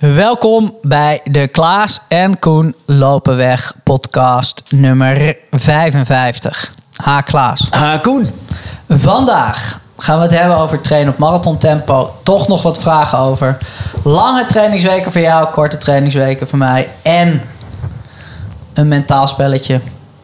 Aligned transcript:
Welkom 0.00 0.74
bij 0.82 1.20
de 1.24 1.48
Klaas 1.48 2.00
en 2.08 2.38
Koen 2.38 2.74
Lopen 2.86 3.36
Weg 3.36 3.74
podcast 3.84 4.62
nummer 4.68 5.36
55. 5.50 6.74
Ha 6.96 7.20
Klaas. 7.20 7.66
Ha 7.70 7.98
Koen. 7.98 8.30
Vandaag 8.88 9.80
gaan 9.96 10.16
we 10.16 10.22
het 10.22 10.38
hebben 10.38 10.56
over 10.56 10.80
trainen 10.80 11.12
op 11.12 11.18
marathontempo. 11.18 12.14
Toch 12.22 12.48
nog 12.48 12.62
wat 12.62 12.80
vragen 12.80 13.18
over. 13.18 13.58
Lange 14.02 14.46
trainingsweken 14.46 15.12
voor 15.12 15.20
jou, 15.20 15.50
korte 15.50 15.78
trainingsweken 15.78 16.48
voor 16.48 16.58
mij. 16.58 16.88
En 17.02 17.42
een 18.72 18.88
mentaal 18.88 19.28
spelletje 19.28 19.80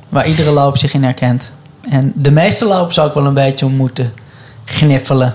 waar 0.09 0.27
iedere 0.27 0.51
loper 0.51 0.79
zich 0.79 0.95
in 0.95 1.05
herkent. 1.05 1.53
En 1.91 2.13
de 2.15 2.31
meeste 2.31 2.65
lopers 2.65 2.99
ook 2.99 3.15
wel 3.15 3.27
een 3.27 3.35
beetje 3.35 3.67
om 3.67 3.77
moeten 3.77 4.13
gniffelen 4.65 5.35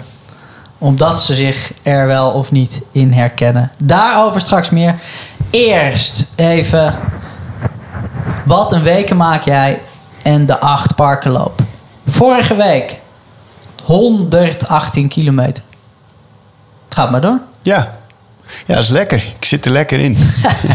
omdat 0.82 1.22
ze 1.22 1.36
zich 1.36 1.72
er 1.82 2.08
wel 2.08 2.32
of 2.32 2.52
niet 2.52 2.82
in 2.92 3.14
herkennen. 3.14 3.72
Daarover 3.78 4.42
straks 4.42 4.70
meer. 4.70 4.96
Eerst 5.50 6.28
even. 6.36 6.96
Wat 8.46 8.74
een 8.74 8.84
weken 8.84 9.18
maak 9.18 9.44
jij 9.44 9.82
en 10.22 10.46
de 10.46 10.60
acht 10.60 10.96
parkenloop. 10.96 11.62
Vorige 12.08 12.56
week 12.56 13.00
118 13.84 15.08
kilometer. 15.08 15.64
Gaat 16.90 17.12
maar 17.12 17.22
door. 17.22 17.40
Ja. 17.62 18.00
Ja, 18.66 18.74
dat 18.76 18.84
is 18.84 18.90
lekker. 18.90 19.34
Ik 19.40 19.46
zit 19.46 19.66
er 19.66 19.72
lekker 19.72 20.00
in. 20.00 20.18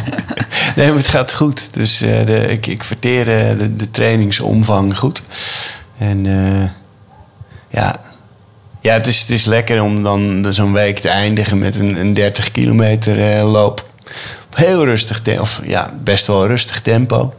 nee, 0.76 0.92
het 0.92 1.08
gaat 1.08 1.32
goed. 1.32 1.74
Dus 1.74 2.02
uh, 2.02 2.26
de, 2.26 2.46
ik, 2.46 2.66
ik 2.66 2.84
verteer 2.84 3.28
uh, 3.58 3.66
de, 3.76 3.90
trainingsomvang 3.90 4.98
goed. 4.98 5.22
En 5.98 6.24
uh, 6.24 6.64
ja, 7.68 8.00
ja, 8.86 8.92
het 8.92 9.06
is, 9.06 9.20
het 9.20 9.30
is 9.30 9.44
lekker 9.44 9.82
om 9.82 10.02
dan 10.02 10.46
zo'n 10.48 10.72
week 10.72 10.98
te 10.98 11.08
eindigen 11.08 11.58
met 11.58 11.76
een, 11.76 12.00
een 12.00 12.14
30 12.14 12.50
kilometer 12.50 13.36
uh, 13.36 13.52
loop. 13.52 13.84
Heel 14.54 14.84
rustig, 14.84 15.40
of 15.40 15.60
ja, 15.64 15.94
best 16.02 16.26
wel 16.26 16.46
rustig 16.46 16.80
tempo. 16.80 17.34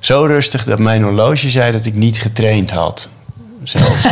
Zo 0.00 0.24
rustig 0.24 0.64
dat 0.64 0.78
mijn 0.78 1.02
horloge 1.02 1.50
zei 1.50 1.72
dat 1.72 1.86
ik 1.86 1.94
niet 1.94 2.18
getraind 2.18 2.70
had. 2.70 3.08
Zelfs. 3.62 4.02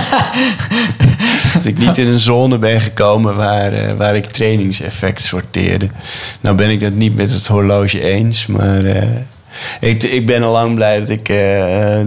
dat 1.55 1.65
ik 1.65 1.79
niet 1.79 1.99
in 1.99 2.07
een 2.07 2.19
zone 2.19 2.59
ben 2.59 2.81
gekomen 2.81 3.37
waar, 3.37 3.73
uh, 3.73 3.93
waar 3.93 4.17
ik 4.17 4.27
trainingseffect 4.27 5.23
sorteerde. 5.23 5.89
Nou 6.41 6.57
ben 6.57 6.71
ik 6.71 6.81
dat 6.81 6.93
niet 6.93 7.17
met 7.17 7.31
het 7.31 7.47
horloge 7.47 8.01
eens, 8.01 8.47
maar... 8.47 8.85
Uh, 8.85 9.03
ik, 9.81 10.03
ik 10.03 10.27
ben 10.27 10.43
al 10.43 10.53
lang 10.53 10.75
blij 10.75 11.01
dat 11.01 11.09
ik 11.09 11.29
uh, 11.29 12.01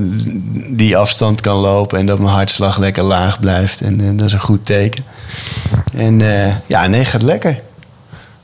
die 0.69 0.97
afstand 0.97 1.42
kan 1.42 1.56
lopen 1.56 2.00
en 2.00 2.06
dat 2.06 2.19
mijn 2.19 2.33
hartslag 2.33 2.78
lekker 2.78 3.03
laag 3.03 3.39
blijft. 3.39 3.81
En, 3.81 4.02
en 4.02 4.17
dat 4.17 4.28
is 4.28 4.33
een 4.33 4.39
goed 4.39 4.66
teken. 4.66 5.03
En 5.94 6.19
uh, 6.19 6.53
ja, 6.66 6.88
nee, 6.88 7.06
gaat 7.06 7.22
lekker. 7.22 7.61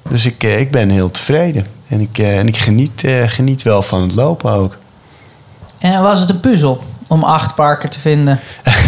Dus 0.10 0.26
ik, 0.26 0.44
uh, 0.44 0.60
ik 0.60 0.72
ben 0.72 0.90
heel 0.90 1.12
tevreden. 1.12 1.68
En 1.88 2.00
ik, 2.00 2.18
en 2.18 2.48
ik 2.48 2.58
geniet, 2.58 3.04
geniet 3.26 3.64
wel 3.64 3.82
van 3.82 4.02
het 4.02 4.16
lopen 4.16 4.52
ook. 4.52 4.78
En 5.78 6.02
was 6.02 6.20
het 6.20 6.30
een 6.30 6.40
puzzel 6.40 6.84
om 7.08 7.24
acht 7.24 7.56
parken 7.56 7.90
te 7.90 8.00
vinden 8.00 8.40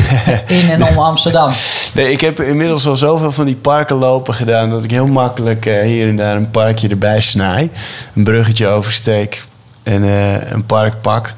in 0.48 0.70
en 0.70 0.84
om 0.84 0.98
Amsterdam? 0.98 1.52
Nee, 1.94 2.12
ik 2.12 2.22
heb 2.22 2.42
inmiddels 2.42 2.88
al 2.88 2.96
zoveel 2.96 3.31
van 3.31 3.46
die 3.46 3.56
parken 3.56 3.96
lopen 3.96 4.34
gedaan... 4.34 4.70
dat 4.70 4.84
ik 4.84 4.92
heel 4.92 5.08
makkelijk 5.08 5.66
hier 5.66 6.08
en 6.08 6.16
daar 6.16 6.36
een 6.36 6.52
parkje 6.52 6.88
erbij 6.88 7.22
snij. 7.22 7.72
Een 8.16 8.24
bruggetje 8.24 8.68
oversteek 8.68 9.47
en 9.88 10.04
uh, 10.04 10.52
een 10.52 10.66
park 10.66 11.02
pak. 11.02 11.34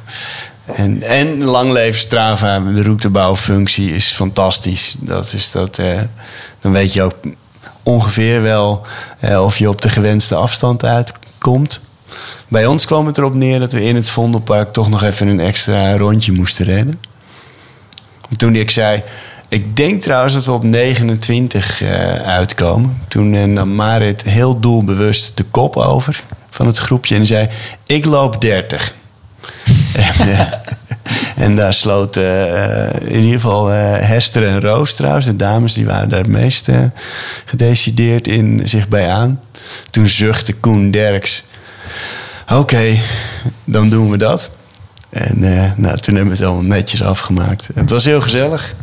En, 0.66 1.04
en 1.04 1.44
lang 1.44 1.72
leven 1.72 2.00
Strava, 2.00 2.60
de 2.60 2.84
routebouwfunctie 2.84 3.92
is 3.92 4.12
fantastisch. 4.12 4.96
Dat 5.00 5.34
is 5.34 5.52
dat, 5.52 5.78
uh, 5.78 6.00
dan 6.62 6.72
weet 6.72 6.94
je 6.94 7.02
ook 7.02 7.16
ongeveer 7.84 8.42
wel 8.42 8.86
uh, 9.24 9.44
of 9.44 9.58
je 9.58 9.70
op 9.70 9.82
de 9.82 9.90
gewenste 9.90 10.36
afstand 10.36 10.86
uitkomt. 10.86 11.82
Bij 12.48 12.66
ons 12.66 12.86
kwam 12.86 13.06
het 13.06 13.18
erop 13.18 13.34
neer 13.34 13.60
dat 13.60 13.74
we 13.74 13.84
in 13.84 13.96
het 13.96 14.10
Vondelpark 14.10 14.74
toch 14.74 14.90
nog 14.90 15.04
even 15.04 15.28
een 15.28 15.40
extra 15.40 15.98
rondje 15.98 16.32
moesten 16.32 16.66
rennen. 16.66 17.00
Toen 18.38 18.56
ik 18.56 18.72
zei, 18.72 19.04
ik 19.50 19.76
denk 19.76 20.02
trouwens 20.02 20.34
dat 20.34 20.46
we 20.46 20.52
op 20.52 20.64
29 20.64 21.82
uitkomen. 22.24 23.02
Toen 23.08 23.54
nam 23.54 23.76
Marit 23.76 24.24
heel 24.24 24.60
doelbewust 24.60 25.38
de 25.38 25.44
kop 25.44 25.76
over 25.76 26.24
van 26.50 26.68
het 26.68 26.78
groepje 26.78 27.16
en 27.16 27.26
zei: 27.26 27.50
Ik 27.86 28.06
loop 28.06 28.42
30. 28.42 28.94
en, 29.94 30.28
uh, 30.28 30.42
en, 31.36 31.56
daar 31.56 31.74
sloten 31.74 32.24
uh, 32.24 33.12
in 33.12 33.22
ieder 33.22 33.40
geval 33.40 33.68
Hester 33.68 34.48
en 34.48 34.62
Roos 34.62 34.94
trouwens, 34.94 35.26
de 35.26 35.36
dames, 35.36 35.74
die 35.74 35.86
waren 35.86 36.10
daar 36.10 36.20
het 36.20 36.28
meest 36.28 36.70
gedecideerd 37.46 38.28
in 38.28 38.62
zich 38.64 38.88
bij 38.88 39.10
aan. 39.10 39.40
Toen 39.90 40.08
zuchtte 40.08 40.54
Koen 40.54 40.92
Derks: 40.92 41.44
Oké, 42.54 43.00
dan 43.64 43.90
doen 43.90 44.10
we 44.10 44.18
dat. 44.18 44.52
En 45.10 45.40
nou, 45.76 45.98
toen 45.98 46.16
hebben 46.16 46.34
we 46.34 46.40
het 46.40 46.48
allemaal 46.48 46.78
netjes 46.78 47.04
afgemaakt. 47.04 47.70
Het 47.74 47.90
was 47.90 48.06
heel 48.06 48.22
gezellig. 48.22 48.76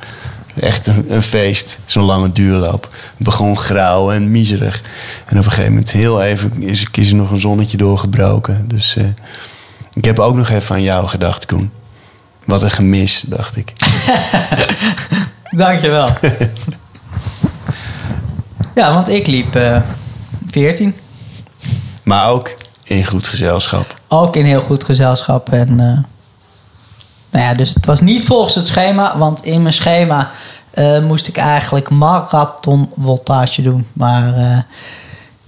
Echt 0.60 0.86
een, 0.86 1.12
een 1.12 1.22
feest, 1.22 1.78
zo'n 1.84 2.04
lange 2.04 2.32
duurloop. 2.32 2.88
Het 3.16 3.26
begon 3.26 3.58
grauw 3.58 4.10
en 4.10 4.30
miserig. 4.30 4.82
En 5.26 5.38
op 5.38 5.44
een 5.44 5.50
gegeven 5.50 5.70
moment 5.70 5.90
heel 5.90 6.22
even 6.22 6.62
is, 6.62 6.86
is 6.92 7.10
er 7.10 7.16
nog 7.16 7.30
een 7.30 7.40
zonnetje 7.40 7.76
doorgebroken. 7.76 8.68
Dus 8.68 8.96
uh, 8.96 9.04
ik 9.92 10.04
heb 10.04 10.18
ook 10.18 10.34
nog 10.34 10.48
even 10.48 10.74
aan 10.74 10.82
jou 10.82 11.06
gedacht, 11.06 11.46
Koen. 11.46 11.70
Wat 12.44 12.62
een 12.62 12.70
gemis, 12.70 13.24
dacht 13.26 13.56
ik. 13.56 13.72
Dankjewel. 15.50 16.10
ja, 18.74 18.94
want 18.94 19.08
ik 19.08 19.26
liep 19.26 19.56
uh, 19.56 19.80
14. 20.46 20.94
Maar 22.02 22.28
ook 22.28 22.54
in 22.84 23.06
goed 23.06 23.28
gezelschap. 23.28 24.00
Ook 24.08 24.36
in 24.36 24.44
heel 24.44 24.60
goed 24.60 24.84
gezelschap. 24.84 25.48
En 25.48 25.80
uh, 25.80 25.98
nou 27.36 27.48
ja, 27.48 27.54
dus 27.54 27.74
het 27.74 27.86
was 27.86 28.00
niet 28.00 28.26
volgens 28.26 28.54
het 28.54 28.66
schema, 28.66 29.18
want 29.18 29.44
in 29.44 29.62
mijn 29.62 29.74
schema 29.74 30.30
uh, 30.74 31.02
moest 31.02 31.28
ik 31.28 31.36
eigenlijk 31.36 31.90
marathonvoltage 31.90 33.62
doen. 33.62 33.86
Maar 33.92 34.38
uh, 34.38 34.58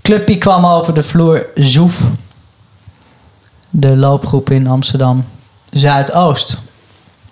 Clubpie 0.02 0.38
kwam 0.38 0.66
over 0.66 0.94
de 0.94 1.02
vloer 1.02 1.46
Zoef, 1.54 2.02
de 3.70 3.96
loopgroep 3.96 4.50
in 4.50 4.66
Amsterdam 4.66 5.24
Zuidoost, 5.70 6.56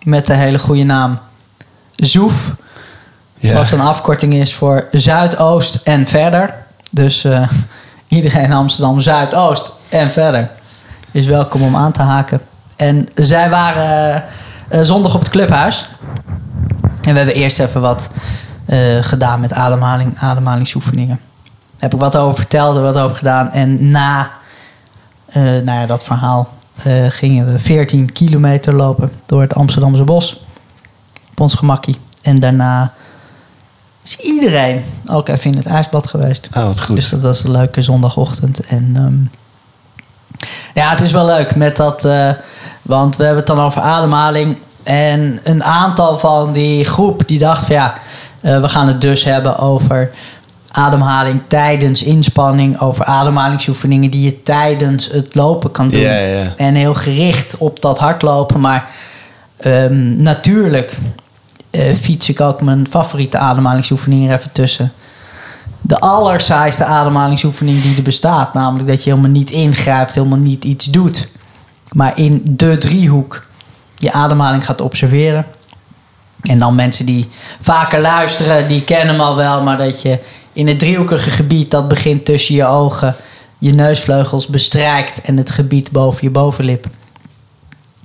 met 0.03 0.27
de 0.27 0.34
hele 0.34 0.59
goede 0.59 0.84
naam 0.84 1.19
Zoef. 1.95 2.55
Ja. 3.34 3.55
Wat 3.55 3.71
een 3.71 3.81
afkorting 3.81 4.34
is 4.34 4.55
voor 4.55 4.89
Zuidoost 4.91 5.75
en 5.75 6.06
verder. 6.06 6.55
Dus 6.91 7.25
uh, 7.25 7.49
iedereen 8.09 8.45
in 8.45 8.53
Amsterdam 8.53 9.00
Zuidoost 9.00 9.72
en 9.89 10.11
verder 10.11 10.50
is 11.11 11.27
welkom 11.27 11.62
om 11.62 11.77
aan 11.77 11.93
te 11.93 12.03
haken. 12.03 12.41
En 12.77 13.09
zij 13.15 13.50
waren 13.50 14.25
zondag 14.71 15.15
op 15.15 15.21
het 15.21 15.28
clubhuis. 15.28 15.88
En 17.03 17.12
we 17.12 17.19
hebben 17.19 17.34
eerst 17.34 17.59
even 17.59 17.81
wat 17.81 18.09
uh, 18.66 19.03
gedaan 19.03 19.41
met 19.41 19.53
ademhaling, 19.53 20.19
ademhalingsoefeningen. 20.19 21.21
Daar 21.44 21.50
heb 21.78 21.94
ik 21.94 22.00
wat 22.00 22.16
over 22.16 22.37
verteld, 22.37 22.77
er 22.77 22.82
wat 22.82 22.99
over 22.99 23.16
gedaan. 23.16 23.50
En 23.50 23.91
na 23.91 24.31
uh, 25.28 25.43
nou 25.43 25.65
ja, 25.65 25.87
dat 25.87 26.04
verhaal 26.04 26.54
gingen 27.09 27.53
we 27.53 27.59
14 27.59 28.12
kilometer 28.12 28.75
lopen 28.75 29.10
door 29.27 29.41
het 29.41 29.54
Amsterdamse 29.54 30.04
bos. 30.04 30.44
Op 31.31 31.41
ons 31.41 31.54
gemakkie. 31.54 31.97
En 32.22 32.41
daarna 32.41 32.93
is 34.03 34.16
iedereen 34.16 34.84
ook 35.06 35.28
even 35.28 35.50
in 35.50 35.56
het 35.56 35.66
ijsbad 35.66 36.06
geweest. 36.06 36.48
Oh, 36.56 36.65
wat 36.65 36.81
goed. 36.81 36.97
Dus 36.97 37.09
dat 37.09 37.22
was 37.22 37.44
een 37.44 37.50
leuke 37.50 37.83
zondagochtend. 37.83 38.60
En 38.60 38.97
um, 38.97 39.31
ja, 40.75 40.91
het 40.91 41.01
is 41.01 41.13
wel 41.13 41.27
leuk 41.27 41.55
met 41.55 41.77
dat. 41.77 42.05
Uh, 42.05 42.31
want 42.83 43.17
we 43.17 43.25
hebben 43.25 43.45
het 43.45 43.55
dan 43.55 43.65
over 43.65 43.83
ademhaling. 43.83 44.57
En 44.83 45.41
een 45.43 45.65
aantal 45.65 46.19
van 46.19 46.53
die 46.53 46.85
groep 46.85 47.29
die 47.29 47.39
dacht 47.39 47.67
van 47.67 47.75
ja, 47.75 47.95
uh, 48.41 48.61
we 48.61 48.69
gaan 48.69 48.87
het 48.87 49.01
dus 49.01 49.25
hebben 49.25 49.59
over 49.59 50.11
ademhaling 50.71 51.43
tijdens 51.47 52.03
inspanning, 52.03 52.81
over 52.81 53.05
ademhalingsoefeningen 53.05 54.11
die 54.11 54.25
je 54.25 54.43
tijdens 54.43 55.10
het 55.10 55.34
lopen 55.34 55.71
kan 55.71 55.89
doen. 55.89 56.01
Ja, 56.01 56.19
ja. 56.19 56.53
En 56.57 56.75
heel 56.75 56.95
gericht 56.95 57.57
op 57.59 57.81
dat 57.81 57.99
hardlopen. 57.99 58.60
Maar 58.60 58.91
um, 59.65 60.22
natuurlijk 60.22 60.97
uh, 61.71 61.95
fiets 61.95 62.28
ik 62.28 62.41
ook 62.41 62.60
mijn 62.60 62.87
favoriete 62.91 63.39
ademhalingsoefeningen 63.39 64.31
er 64.31 64.39
even 64.39 64.53
tussen. 64.53 64.93
De 65.86 66.00
allersaaiste 66.00 66.84
ademhalingsoefening 66.84 67.83
die 67.83 67.97
er 67.97 68.03
bestaat. 68.03 68.54
Namelijk 68.54 68.88
dat 68.88 69.04
je 69.04 69.10
helemaal 69.10 69.30
niet 69.30 69.50
ingrijpt, 69.50 70.15
helemaal 70.15 70.38
niet 70.38 70.65
iets 70.65 70.86
doet. 70.86 71.28
Maar 71.92 72.18
in 72.18 72.42
de 72.44 72.78
driehoek 72.78 73.44
je 73.94 74.12
ademhaling 74.12 74.65
gaat 74.65 74.80
observeren. 74.80 75.47
En 76.42 76.59
dan 76.59 76.74
mensen 76.74 77.06
die 77.06 77.28
vaker 77.60 78.00
luisteren, 78.00 78.68
die 78.68 78.83
kennen 78.83 79.09
hem 79.15 79.21
al 79.21 79.36
wel. 79.36 79.62
Maar 79.62 79.78
dat 79.78 80.03
je 80.03 80.18
in 80.53 80.68
het 80.68 80.78
driehoekige 80.78 81.30
gebied 81.30 81.71
dat 81.71 81.88
begint 81.88 82.24
tussen 82.24 82.54
je 82.54 82.65
ogen, 82.65 83.16
je 83.59 83.72
neusvleugels 83.72 84.47
bestrijkt 84.47 85.21
en 85.21 85.36
het 85.36 85.50
gebied 85.50 85.91
boven 85.91 86.21
je 86.22 86.30
bovenlip. 86.30 86.86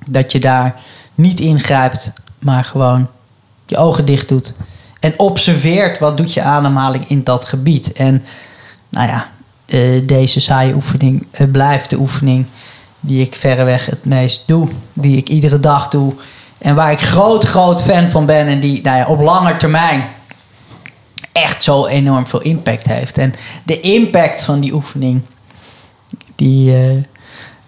Dat 0.05 0.31
je 0.31 0.39
daar 0.39 0.81
niet 1.15 1.39
ingrijpt, 1.39 2.11
maar 2.39 2.63
gewoon 2.63 3.07
je 3.65 3.77
ogen 3.77 4.05
dicht 4.05 4.27
doet. 4.27 4.53
En 5.01 5.19
observeert 5.19 5.99
wat 5.99 6.17
doet 6.17 6.33
je 6.33 6.41
ademhaling 6.41 7.07
in 7.09 7.23
dat 7.23 7.45
gebied. 7.45 7.91
En 7.93 8.23
nou 8.89 9.07
ja, 9.07 9.29
eh, 9.65 9.79
deze 10.03 10.39
saaie 10.39 10.73
oefening 10.73 11.25
blijft 11.51 11.89
de 11.89 11.97
oefening 11.99 12.45
die 12.99 13.21
ik 13.21 13.35
verreweg 13.35 13.85
het 13.85 14.05
meest 14.05 14.43
doe. 14.47 14.69
Die 14.93 15.17
ik 15.17 15.29
iedere 15.29 15.59
dag 15.59 15.87
doe. 15.87 16.13
En 16.57 16.75
waar 16.75 16.91
ik 16.91 16.99
groot, 17.01 17.45
groot 17.45 17.83
fan 17.83 18.09
van 18.09 18.25
ben. 18.25 18.47
En 18.47 18.59
die 18.59 18.81
nou 18.81 18.97
ja, 18.97 19.05
op 19.07 19.19
lange 19.19 19.57
termijn 19.57 20.03
echt 21.31 21.63
zo 21.63 21.85
enorm 21.85 22.27
veel 22.27 22.41
impact 22.41 22.85
heeft. 22.87 23.17
En 23.17 23.33
de 23.63 23.79
impact 23.79 24.43
van 24.43 24.59
die 24.59 24.73
oefening, 24.73 25.21
die 26.35 26.75
eh, 26.77 26.97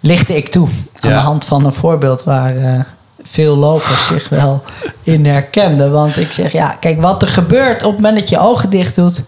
lichtte 0.00 0.36
ik 0.36 0.48
toe. 0.48 0.68
Aan 1.00 1.10
Ja. 1.10 1.16
de 1.16 1.22
hand 1.22 1.44
van 1.44 1.64
een 1.66 1.72
voorbeeld 1.72 2.24
waar 2.24 2.56
eh, 2.56 2.80
veel 3.24 3.56
lopers 3.56 4.06
zich 4.06 4.28
wel 4.28 4.62
in 5.02 5.26
herkenden. 5.26 5.92
Want 5.92 6.16
ik 6.16 6.32
zeg, 6.32 6.52
ja, 6.52 6.76
kijk, 6.80 7.00
wat 7.00 7.22
er 7.22 7.28
gebeurt 7.28 7.82
op 7.82 7.92
het 7.92 8.00
moment 8.00 8.18
dat 8.20 8.28
je 8.28 8.38
ogen 8.38 8.70
dicht 8.70 8.94
doet... 8.94 9.22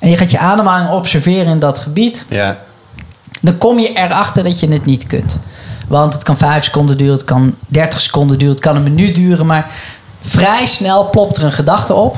en 0.00 0.10
je 0.10 0.16
gaat 0.16 0.30
je 0.30 0.38
ademhaling 0.38 0.90
observeren 0.90 1.46
in 1.46 1.58
dat 1.58 1.78
gebied... 1.78 2.24
Ja. 2.28 2.58
dan 3.40 3.58
kom 3.58 3.78
je 3.78 3.92
erachter 3.92 4.44
dat 4.44 4.60
je 4.60 4.68
het 4.68 4.84
niet 4.84 5.06
kunt. 5.06 5.38
Want 5.88 6.12
het 6.12 6.22
kan 6.22 6.36
5 6.36 6.64
seconden 6.64 6.96
duren, 6.96 7.14
het 7.14 7.24
kan 7.24 7.54
30 7.66 8.00
seconden 8.00 8.38
duren, 8.38 8.54
het 8.54 8.64
kan 8.64 8.76
een 8.76 8.82
minuut 8.82 9.14
duren, 9.14 9.46
maar 9.46 9.72
vrij 10.20 10.66
snel 10.66 11.10
plopt 11.10 11.36
er 11.36 11.44
een 11.44 11.52
gedachte 11.52 11.94
op. 11.94 12.16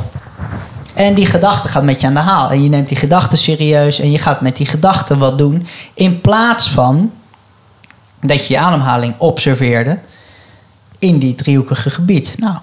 En 0.94 1.14
die 1.14 1.26
gedachte 1.26 1.68
gaat 1.68 1.82
met 1.82 2.00
je 2.00 2.06
aan 2.06 2.14
de 2.14 2.20
haal. 2.20 2.50
En 2.50 2.62
je 2.62 2.68
neemt 2.68 2.88
die 2.88 2.96
gedachte 2.96 3.36
serieus 3.36 4.00
en 4.00 4.10
je 4.10 4.18
gaat 4.18 4.40
met 4.40 4.56
die 4.56 4.66
gedachte 4.66 5.16
wat 5.16 5.38
doen. 5.38 5.66
In 5.94 6.20
plaats 6.20 6.70
van 6.70 7.12
dat 8.20 8.46
je 8.46 8.54
je 8.54 8.60
ademhaling 8.60 9.14
observeerde 9.18 9.98
in 10.98 11.18
die 11.18 11.34
driehoekige 11.34 11.90
gebied. 11.90 12.34
Nou, 12.38 12.56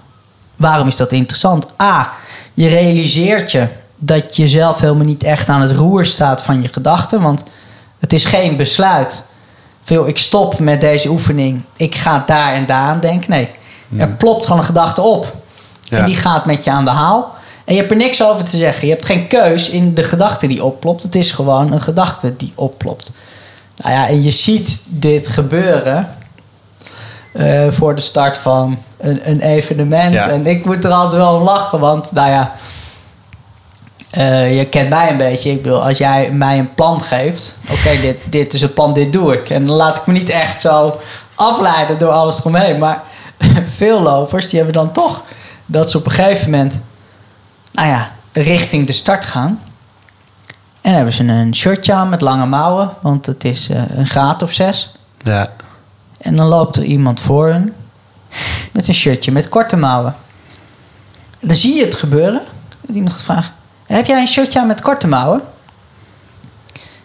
waarom 0.56 0.88
is 0.88 0.96
dat 0.96 1.12
interessant? 1.12 1.66
A, 1.82 2.12
je 2.54 2.68
realiseert 2.68 3.52
je 3.52 3.66
dat 3.96 4.36
je 4.36 4.48
zelf 4.48 4.80
helemaal 4.80 5.04
niet 5.04 5.22
echt 5.22 5.48
aan 5.48 5.60
het 5.60 5.72
roer 5.72 6.04
staat 6.04 6.42
van 6.42 6.62
je 6.62 6.68
gedachten. 6.68 7.20
Want 7.20 7.44
het 7.98 8.12
is 8.12 8.24
geen 8.24 8.56
besluit. 8.56 9.22
Veel, 9.82 10.08
ik 10.08 10.18
stop 10.18 10.58
met 10.58 10.80
deze 10.80 11.08
oefening. 11.08 11.62
Ik 11.76 11.94
ga 11.94 12.22
daar 12.26 12.52
en 12.52 12.66
daar 12.66 12.88
aan 12.88 13.00
denken. 13.00 13.30
Nee, 13.30 13.48
er 13.96 14.08
plopt 14.08 14.44
gewoon 14.46 14.60
een 14.60 14.66
gedachte 14.66 15.02
op. 15.02 15.34
Ja. 15.82 15.98
En 15.98 16.04
die 16.04 16.16
gaat 16.16 16.46
met 16.46 16.64
je 16.64 16.70
aan 16.70 16.84
de 16.84 16.90
haal. 16.90 17.34
En 17.64 17.74
je 17.74 17.80
hebt 17.80 17.92
er 17.92 17.96
niks 17.96 18.22
over 18.22 18.44
te 18.44 18.56
zeggen. 18.56 18.86
Je 18.86 18.92
hebt 18.92 19.06
geen 19.06 19.26
keus 19.26 19.68
in 19.68 19.94
de 19.94 20.02
gedachte 20.02 20.46
die 20.46 20.64
opplopt. 20.64 21.02
Het 21.02 21.14
is 21.14 21.30
gewoon 21.30 21.72
een 21.72 21.80
gedachte 21.80 22.36
die 22.36 22.52
opplopt. 22.54 23.12
Nou 23.76 23.94
ja, 23.94 24.08
en 24.08 24.22
je 24.22 24.30
ziet 24.30 24.82
dit 24.84 25.28
gebeuren 25.28 26.08
eh, 27.36 27.70
voor 27.70 27.94
de 27.94 28.00
start 28.00 28.36
van 28.36 28.78
een, 28.98 29.30
een 29.30 29.40
evenement. 29.40 30.12
Ja. 30.12 30.28
En 30.28 30.46
ik 30.46 30.64
moet 30.64 30.84
er 30.84 30.90
altijd 30.90 31.22
wel 31.22 31.34
om 31.34 31.42
lachen, 31.42 31.80
want 31.80 32.12
nou 32.12 32.30
ja, 32.30 32.54
eh, 34.10 34.56
je 34.56 34.68
kent 34.68 34.88
mij 34.88 35.10
een 35.10 35.16
beetje. 35.16 35.50
Ik 35.50 35.62
bedoel, 35.62 35.84
als 35.84 35.98
jij 35.98 36.30
mij 36.30 36.58
een 36.58 36.74
plan 36.74 37.02
geeft, 37.02 37.58
oké, 37.70 38.00
dit, 38.00 38.16
dit 38.24 38.52
is 38.52 38.62
het 38.62 38.74
plan, 38.74 38.92
dit 38.92 39.12
doe 39.12 39.32
ik. 39.32 39.50
En 39.50 39.66
dan 39.66 39.76
laat 39.76 39.96
ik 39.96 40.06
me 40.06 40.12
niet 40.12 40.28
echt 40.28 40.60
zo 40.60 41.00
afleiden 41.34 41.98
door 41.98 42.10
alles 42.10 42.38
eromheen. 42.38 42.78
Maar 42.78 43.02
veel 43.76 44.02
lopers, 44.02 44.48
die 44.48 44.56
hebben 44.56 44.76
dan 44.76 44.92
toch 44.92 45.22
dat 45.66 45.90
ze 45.90 45.98
op 45.98 46.04
een 46.04 46.12
gegeven 46.12 46.50
moment, 46.50 46.80
nou 47.72 47.88
ja, 47.88 48.12
richting 48.32 48.86
de 48.86 48.92
start 48.92 49.24
gaan. 49.24 49.60
En 50.80 50.94
hebben 50.94 51.12
ze 51.12 51.24
een 51.24 51.54
shirtje 51.54 51.92
aan 51.92 52.08
met 52.08 52.20
lange 52.20 52.46
mouwen, 52.46 52.90
want 53.00 53.26
het 53.26 53.44
is 53.44 53.68
eh, 53.68 53.82
een 53.88 54.06
graad 54.06 54.42
of 54.42 54.52
zes. 54.52 54.94
Ja. 55.22 55.50
En 56.18 56.36
dan 56.36 56.46
loopt 56.46 56.76
er 56.76 56.82
iemand 56.82 57.20
voor 57.20 57.48
hun 57.48 57.72
met 58.72 58.88
een 58.88 58.94
shirtje 58.94 59.32
met 59.32 59.48
korte 59.48 59.76
mouwen. 59.76 60.14
En 61.40 61.48
dan 61.48 61.56
zie 61.56 61.74
je 61.74 61.84
het 61.84 61.94
gebeuren. 61.94 62.42
Dat 62.80 62.94
iemand 62.96 63.12
gaat 63.12 63.22
vragen: 63.22 63.52
Heb 63.86 64.06
jij 64.06 64.20
een 64.20 64.28
shirtje 64.28 64.60
aan 64.60 64.66
met 64.66 64.80
korte 64.80 65.06
mouwen? 65.06 65.42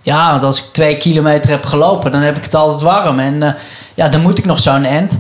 Ja, 0.02 0.32
want 0.32 0.44
als 0.44 0.64
ik 0.64 0.70
twee 0.72 0.98
kilometer 0.98 1.50
heb 1.50 1.66
gelopen, 1.66 2.12
dan 2.12 2.22
heb 2.22 2.38
ik 2.38 2.44
het 2.44 2.56
altijd 2.56 2.82
warm. 2.82 3.20
En 3.20 3.44
eh, 3.44 3.54
ja, 3.94 4.08
dan 4.08 4.22
moet 4.22 4.38
ik 4.38 4.46
nog 4.46 4.60
zo'n 4.60 4.84
end. 4.84 5.20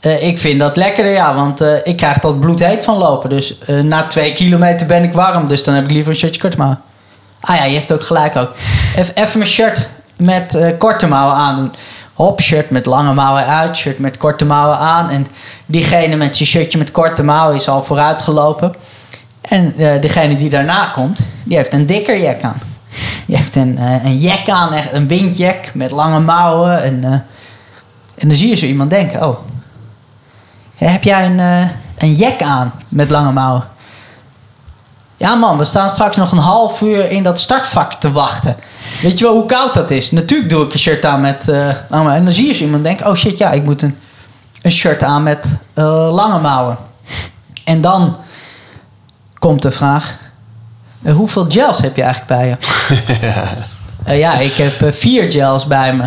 Eh, 0.00 0.26
ik 0.26 0.38
vind 0.38 0.60
dat 0.60 0.76
lekkerder, 0.76 1.12
ja, 1.12 1.34
want 1.34 1.60
eh, 1.60 1.74
ik 1.82 1.96
krijg 1.96 2.18
dat 2.18 2.40
bloedheet 2.40 2.82
van 2.82 2.96
lopen. 2.96 3.30
Dus 3.30 3.58
na 3.82 4.06
twee 4.06 4.32
kilometer 4.32 4.86
ben 4.86 5.02
ik 5.02 5.12
warm, 5.12 5.46
dus 5.46 5.64
dan 5.64 5.74
heb 5.74 5.84
ik 5.84 5.90
liever 5.90 6.12
een 6.12 6.18
shirtje 6.18 6.40
korte 6.40 6.56
mouwen. 6.56 6.80
Ah 7.40 7.56
ja, 7.56 7.64
je 7.64 7.74
hebt 7.74 7.92
ook 7.92 8.02
gelijk 8.02 8.36
ook. 8.36 8.52
Even, 8.96 9.38
mijn 9.38 9.50
shirt 9.50 9.88
met 10.16 10.58
korte 10.78 11.06
mouwen 11.06 11.36
aandoen. 11.36 11.74
Hop, 12.18 12.40
shirt 12.40 12.70
met 12.70 12.86
lange 12.86 13.14
mouwen 13.14 13.46
uit, 13.46 13.76
shirt 13.76 13.98
met 13.98 14.16
korte 14.16 14.44
mouwen 14.44 14.78
aan. 14.78 15.10
En 15.10 15.26
diegene 15.66 16.16
met 16.16 16.36
zijn 16.36 16.48
shirtje 16.48 16.78
met 16.78 16.90
korte 16.90 17.22
mouwen 17.22 17.56
is 17.56 17.68
al 17.68 17.82
vooruitgelopen. 17.82 18.74
En 19.40 19.74
eh, 19.76 20.00
degene 20.00 20.36
die 20.36 20.50
daarna 20.50 20.86
komt, 20.86 21.28
die 21.44 21.56
heeft 21.56 21.72
een 21.72 21.86
dikker 21.86 22.20
jack 22.20 22.42
aan. 22.42 22.60
Die 23.26 23.36
heeft 23.36 23.56
een, 23.56 23.78
eh, 23.78 24.04
een 24.04 24.18
jack 24.18 24.48
aan, 24.48 24.72
echt 24.72 24.92
een 24.92 25.08
windjack 25.08 25.74
met 25.74 25.90
lange 25.90 26.20
mouwen. 26.20 26.82
En, 26.82 27.04
eh, 27.04 27.12
en 28.14 28.28
dan 28.28 28.36
zie 28.36 28.48
je 28.48 28.56
zo 28.56 28.66
iemand 28.66 28.90
denken, 28.90 29.28
oh, 29.28 29.38
heb 30.76 31.04
jij 31.04 31.26
een, 31.26 31.68
een 31.98 32.14
jack 32.14 32.42
aan 32.42 32.72
met 32.88 33.10
lange 33.10 33.32
mouwen? 33.32 33.64
Ja 35.16 35.34
man, 35.34 35.58
we 35.58 35.64
staan 35.64 35.88
straks 35.88 36.16
nog 36.16 36.32
een 36.32 36.38
half 36.38 36.80
uur 36.80 37.10
in 37.10 37.22
dat 37.22 37.40
startvak 37.40 37.92
te 37.92 38.12
wachten. 38.12 38.56
Weet 39.02 39.18
je 39.18 39.24
wel 39.24 39.34
hoe 39.34 39.46
koud 39.46 39.74
dat 39.74 39.90
is? 39.90 40.10
Natuurlijk 40.10 40.50
doe 40.50 40.64
ik 40.64 40.72
een 40.72 40.78
shirt 40.78 41.04
aan 41.04 41.20
met... 41.20 41.48
eh, 41.48 41.56
lange 41.88 42.04
mouwen. 42.04 42.14
en 42.14 42.24
dan 42.24 42.32
zie 42.32 42.46
je 42.46 42.52
zo 42.54 42.64
iemand 42.64 42.84
denken... 42.84 43.06
Oh 43.06 43.14
shit, 43.14 43.38
ja, 43.38 43.50
ik 43.50 43.64
moet 43.64 43.82
een, 43.82 43.98
een 44.62 44.72
shirt 44.72 45.02
aan 45.02 45.22
met 45.22 45.46
eh, 45.74 45.84
lange 46.14 46.38
mouwen. 46.40 46.76
En 47.64 47.80
dan 47.80 48.16
komt 49.38 49.62
de 49.62 49.70
vraag... 49.70 50.16
eh, 51.02 51.14
hoeveel 51.14 51.44
gels 51.48 51.80
heb 51.80 51.96
je 51.96 52.02
eigenlijk 52.02 52.32
bij 52.40 52.48
je? 52.48 52.56
Eh, 54.04 54.18
ja, 54.18 54.34
ik 54.34 54.52
heb 54.52 54.82
eh, 54.82 54.92
vier 54.92 55.32
gels 55.32 55.66
bij 55.66 55.94
me. 55.94 56.04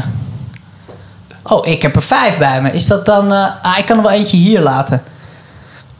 Oh, 1.44 1.68
ik 1.68 1.82
heb 1.82 1.96
er 1.96 2.02
vijf 2.02 2.38
bij 2.38 2.62
me. 2.62 2.72
Is 2.72 2.88
dat 2.88 3.06
dan... 3.06 3.34
eh, 3.34 3.48
ah, 3.62 3.78
ik 3.78 3.86
kan 3.86 3.98
er 3.98 4.04
wel 4.04 4.12
eentje 4.12 4.38
hier 4.38 4.62
laten. 4.62 5.04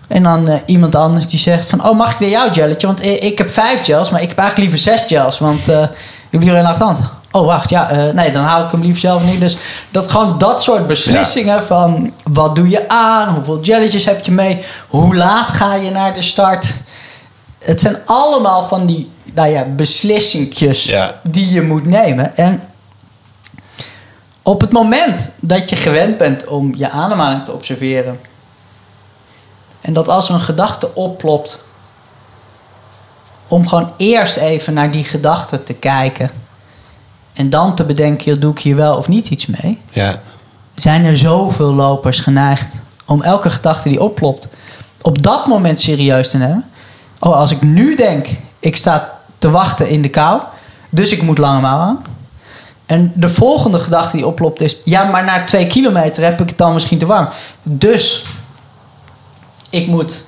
En 0.08 0.24
dan 0.24 0.48
eh, 0.48 0.60
iemand 0.66 0.96
anders 0.96 1.28
die 1.28 1.40
zegt 1.40 1.70
van... 1.70 1.88
Oh, 1.88 1.98
mag 1.98 2.12
ik 2.14 2.20
naar 2.20 2.30
jouw 2.30 2.52
gelletje? 2.54 2.88
Want 2.88 3.02
eh, 3.02 3.24
ik 3.24 3.38
heb 3.38 3.50
vijf 3.50 3.86
gels, 3.86 4.10
maar 4.10 4.22
ik 4.22 4.30
heb 4.30 4.38
eigenlijk 4.38 4.72
liever 4.72 4.92
zes 4.92 5.04
gels. 5.08 5.40
Want 5.40 5.70
eh, 5.70 5.88
ik 6.32 6.40
heb 6.40 6.42
liever 6.42 6.60
een 6.60 6.66
achterhand. 6.66 7.02
Oh, 7.32 7.46
wacht. 7.46 7.70
Ja, 7.70 7.90
eh, 7.90 8.14
nee, 8.14 8.32
dan 8.32 8.44
hou 8.44 8.66
ik 8.66 8.72
hem 8.72 8.82
liever 8.82 9.00
zelf 9.00 9.24
niet. 9.24 9.40
Dus 9.40 9.58
dat 9.92 10.12
gewoon 10.12 10.38
dat 10.38 10.64
soort 10.64 10.88
beslissingen 10.88 11.64
van... 11.64 12.14
Wat 12.24 12.56
doe 12.56 12.70
je 12.70 12.90
aan? 12.90 13.34
Hoeveel 13.34 13.62
jelletjes 13.62 14.06
heb 14.06 14.26
je 14.26 14.32
mee? 14.32 14.66
Hoe 14.88 15.16
laat 15.16 15.50
ga 15.50 15.76
je 15.76 15.92
naar 15.92 16.14
de 16.14 16.22
start? 16.22 16.78
Het 17.64 17.82
zijn 17.82 17.98
allemaal 18.06 18.68
van 18.68 18.86
die 18.86 19.12
nou 19.34 19.50
ja, 19.50 19.64
beslissingjes 19.64 20.84
Ja. 20.84 21.20
die 21.24 21.54
je 21.54 21.62
moet 21.62 21.86
nemen. 21.86 22.36
En 22.36 22.62
op 24.44 24.62
het 24.62 24.72
moment 24.72 25.30
dat 25.40 25.70
je 25.70 25.76
gewend 25.76 26.18
bent 26.18 26.48
om 26.48 26.74
je 26.76 26.90
ademhaling 26.90 27.44
te 27.44 27.52
observeren... 27.52 28.20
En 29.82 29.94
dat 29.94 30.10
als 30.10 30.28
er 30.30 30.34
een 30.34 30.42
gedachte 30.42 30.96
opplopt, 30.96 31.64
om 33.52 33.68
gewoon 33.68 33.92
eerst 33.98 34.38
even 34.38 34.74
naar 34.74 34.92
die 34.92 35.04
gedachte 35.04 35.64
te 35.64 35.74
kijken. 35.74 36.32
En 37.34 37.50
dan 37.50 37.76
te 37.76 37.86
bedenken, 37.86 38.40
doe 38.40 38.52
ik 38.52 38.60
hier 38.60 38.76
wel 38.76 38.96
of 38.96 39.08
niet 39.08 39.30
iets 39.30 39.46
mee? 39.46 39.82
Ja. 39.90 40.20
Zijn 40.76 41.06
er 41.06 41.18
zoveel 41.18 41.74
lopers 41.74 42.20
geneigd 42.20 42.76
om 43.06 43.22
elke 43.22 43.50
gedachte 43.50 43.90
die 43.90 44.02
opplopt, 44.02 44.48
op 45.02 45.22
dat 45.22 45.48
moment 45.48 45.82
serieus 45.82 46.30
te 46.30 46.38
nemen? 46.38 46.66
Oh, 47.20 47.36
als 47.36 47.52
ik 47.52 47.62
nu 47.62 47.96
denk, 47.96 48.28
ik 48.60 48.76
sta 48.76 49.20
te 49.38 49.50
wachten 49.50 49.90
in 49.90 50.02
de 50.02 50.10
kou, 50.10 50.42
dus 50.90 51.12
ik 51.12 51.22
moet 51.22 51.38
lange 51.38 51.62
mouw 51.62 51.80
aan. 51.80 52.02
En 52.86 53.12
de 53.16 53.30
volgende 53.30 53.80
gedachte 53.80 54.18
die 54.18 54.26
oplopt 54.26 54.62
is, 54.62 54.78
ja, 54.84 55.04
maar 55.04 55.24
na 55.24 55.44
twee 55.44 55.68
kilometer 55.68 56.24
heb 56.24 56.42
ik 56.42 56.50
het 56.50 56.58
dan 56.58 56.74
misschien 56.74 56.98
te 56.98 57.06
warm. 57.06 57.30
Dus 57.64 58.26
ik 59.70 59.88
moet 59.88 60.24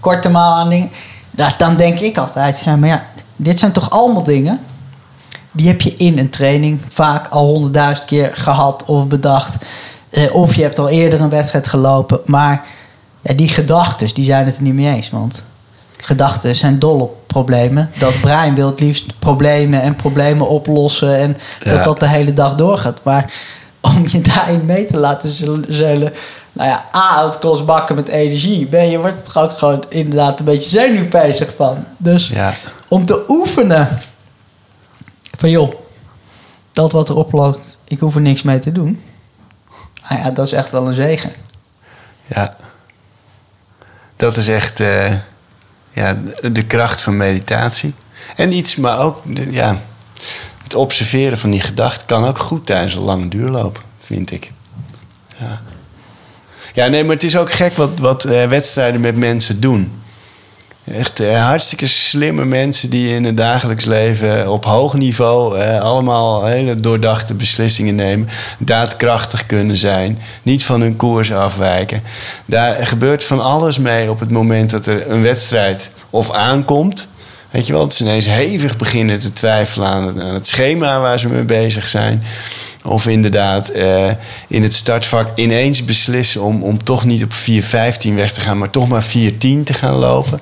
korte 0.00 0.28
mouw 0.28 0.52
aan 0.52 0.68
dingen. 0.68 0.90
Ja, 1.36 1.54
dan 1.58 1.76
denk 1.76 1.98
ik 2.00 2.18
altijd, 2.18 2.60
ja, 2.64 2.76
maar 2.76 2.88
ja, 2.88 3.06
dit 3.36 3.58
zijn 3.58 3.72
toch 3.72 3.90
allemaal 3.90 4.24
dingen. 4.24 4.60
Die 5.52 5.66
heb 5.66 5.80
je 5.80 5.94
in 5.94 6.18
een 6.18 6.30
training 6.30 6.80
vaak 6.88 7.26
al 7.28 7.46
honderdduizend 7.46 8.06
keer 8.08 8.30
gehad 8.34 8.84
of 8.84 9.06
bedacht. 9.06 9.56
Eh, 10.10 10.34
of 10.34 10.54
je 10.54 10.62
hebt 10.62 10.78
al 10.78 10.88
eerder 10.88 11.20
een 11.20 11.28
wedstrijd 11.28 11.66
gelopen. 11.66 12.20
Maar 12.24 12.64
ja, 13.20 13.34
die 13.34 13.48
gedachten, 13.48 14.14
die 14.14 14.24
zijn 14.24 14.46
het 14.46 14.56
er 14.56 14.62
niet 14.62 14.74
mee 14.74 14.94
eens. 14.94 15.10
Want 15.10 15.44
gedachten 16.00 16.56
zijn 16.56 16.78
dol 16.78 17.00
op 17.00 17.16
problemen. 17.26 17.90
Dat 17.98 18.20
brein 18.20 18.54
wil 18.54 18.66
het 18.66 18.80
liefst 18.80 19.18
problemen 19.18 19.82
en 19.82 19.96
problemen 19.96 20.48
oplossen. 20.48 21.18
En 21.18 21.36
Ja. 21.64 21.74
dat 21.74 21.84
dat 21.84 22.00
de 22.00 22.08
hele 22.08 22.32
dag 22.32 22.54
doorgaat. 22.54 23.00
Maar 23.04 23.32
om 23.80 24.04
je 24.08 24.20
daarin 24.20 24.64
mee 24.64 24.84
te 24.84 24.96
laten 24.98 25.28
zul- 25.28 25.64
zullen... 25.68 26.12
Nou 26.56 26.68
ja, 26.68 26.84
A, 26.94 27.24
het 27.24 27.38
kost 27.38 27.64
bakken 27.66 27.94
met 27.94 28.08
energie. 28.08 28.66
B, 28.66 28.72
je 28.72 28.98
wordt 28.98 29.16
er 29.16 29.22
toch 29.22 29.42
ook 29.42 29.58
gewoon 29.58 29.84
inderdaad 29.88 30.38
een 30.38 30.44
beetje 30.44 30.70
zenuwpezig 30.70 31.54
van. 31.56 31.84
Dus 31.96 32.28
Ja. 32.28 32.54
om 32.88 33.06
te 33.06 33.24
oefenen. 33.28 33.98
Van 35.38 35.50
joh, 35.50 35.74
dat 36.72 36.92
wat 36.92 37.08
er 37.08 37.16
oploopt, 37.16 37.78
ik 37.84 37.98
hoef 37.98 38.14
er 38.14 38.20
niks 38.20 38.42
mee 38.42 38.58
te 38.58 38.72
doen. 38.72 39.02
Nou 40.08 40.20
ja, 40.22 40.30
dat 40.30 40.46
is 40.46 40.52
echt 40.52 40.72
wel 40.72 40.86
een 40.88 40.94
zegen. 40.94 41.32
Ja. 42.26 42.56
Dat 44.16 44.36
is 44.36 44.48
echt 44.48 44.80
eh, 44.80 45.12
ja, 45.90 46.16
de 46.52 46.64
kracht 46.66 47.02
van 47.02 47.16
meditatie. 47.16 47.94
En 48.36 48.52
iets, 48.52 48.76
maar 48.76 48.98
ook, 48.98 49.22
ja, 49.50 49.80
het 50.62 50.74
observeren 50.74 51.38
van 51.38 51.50
die 51.50 51.60
gedachten 51.60 52.06
kan 52.06 52.24
ook 52.24 52.38
goed 52.38 52.66
tijdens 52.66 52.94
een 52.94 53.02
lange 53.02 53.28
duurloop, 53.28 53.82
vind 54.00 54.30
ik. 54.30 54.52
Ja. 55.38 55.60
Ja, 56.76 56.86
nee, 56.86 57.04
maar 57.04 57.14
het 57.14 57.24
is 57.24 57.36
ook 57.36 57.52
gek 57.52 57.76
wat, 57.76 57.90
wat 57.98 58.24
eh, 58.24 58.48
wedstrijden 58.48 59.00
met 59.00 59.16
mensen 59.16 59.60
doen. 59.60 59.92
Echt 60.84 61.20
eh, 61.20 61.44
hartstikke 61.46 61.86
slimme 61.86 62.44
mensen 62.44 62.90
die 62.90 63.14
in 63.14 63.24
het 63.24 63.36
dagelijks 63.36 63.84
leven 63.84 64.50
op 64.50 64.64
hoog 64.64 64.94
niveau 64.94 65.58
eh, 65.58 65.80
allemaal 65.80 66.44
hele 66.44 66.74
doordachte 66.74 67.34
beslissingen 67.34 67.94
nemen. 67.94 68.28
Daadkrachtig 68.58 69.46
kunnen 69.46 69.76
zijn. 69.76 70.18
Niet 70.42 70.64
van 70.64 70.80
hun 70.80 70.96
koers 70.96 71.32
afwijken. 71.32 72.02
Daar 72.46 72.86
gebeurt 72.86 73.24
van 73.24 73.40
alles 73.40 73.78
mee 73.78 74.10
op 74.10 74.20
het 74.20 74.30
moment 74.30 74.70
dat 74.70 74.86
er 74.86 75.10
een 75.10 75.22
wedstrijd 75.22 75.90
of 76.10 76.30
aankomt. 76.30 77.08
Weet 77.56 77.66
je 77.66 77.72
wel, 77.72 77.82
het 77.82 77.92
is 77.92 78.00
ineens 78.00 78.26
hevig 78.26 78.76
beginnen 78.76 79.18
te 79.18 79.32
twijfelen 79.32 79.88
aan 79.88 80.18
het, 80.18 80.46
schema 80.46 81.00
waar 81.00 81.18
ze 81.18 81.28
mee 81.28 81.44
bezig 81.44 81.88
zijn. 81.88 82.22
Of 82.84 83.06
inderdaad 83.06 83.68
eh, 83.68 84.10
in 84.48 84.62
het 84.62 84.74
startvak 84.74 85.38
ineens 85.38 85.84
beslissen 85.84 86.42
om, 86.42 86.62
om 86.62 86.84
toch 86.84 87.04
niet 87.04 87.24
op 87.24 87.32
4.15 87.32 88.14
weg 88.14 88.32
te 88.32 88.40
gaan, 88.40 88.58
maar 88.58 88.70
toch 88.70 88.88
maar 88.88 89.04
4.10 89.04 89.38
te 89.38 89.74
gaan 89.74 89.94
lopen. 89.94 90.40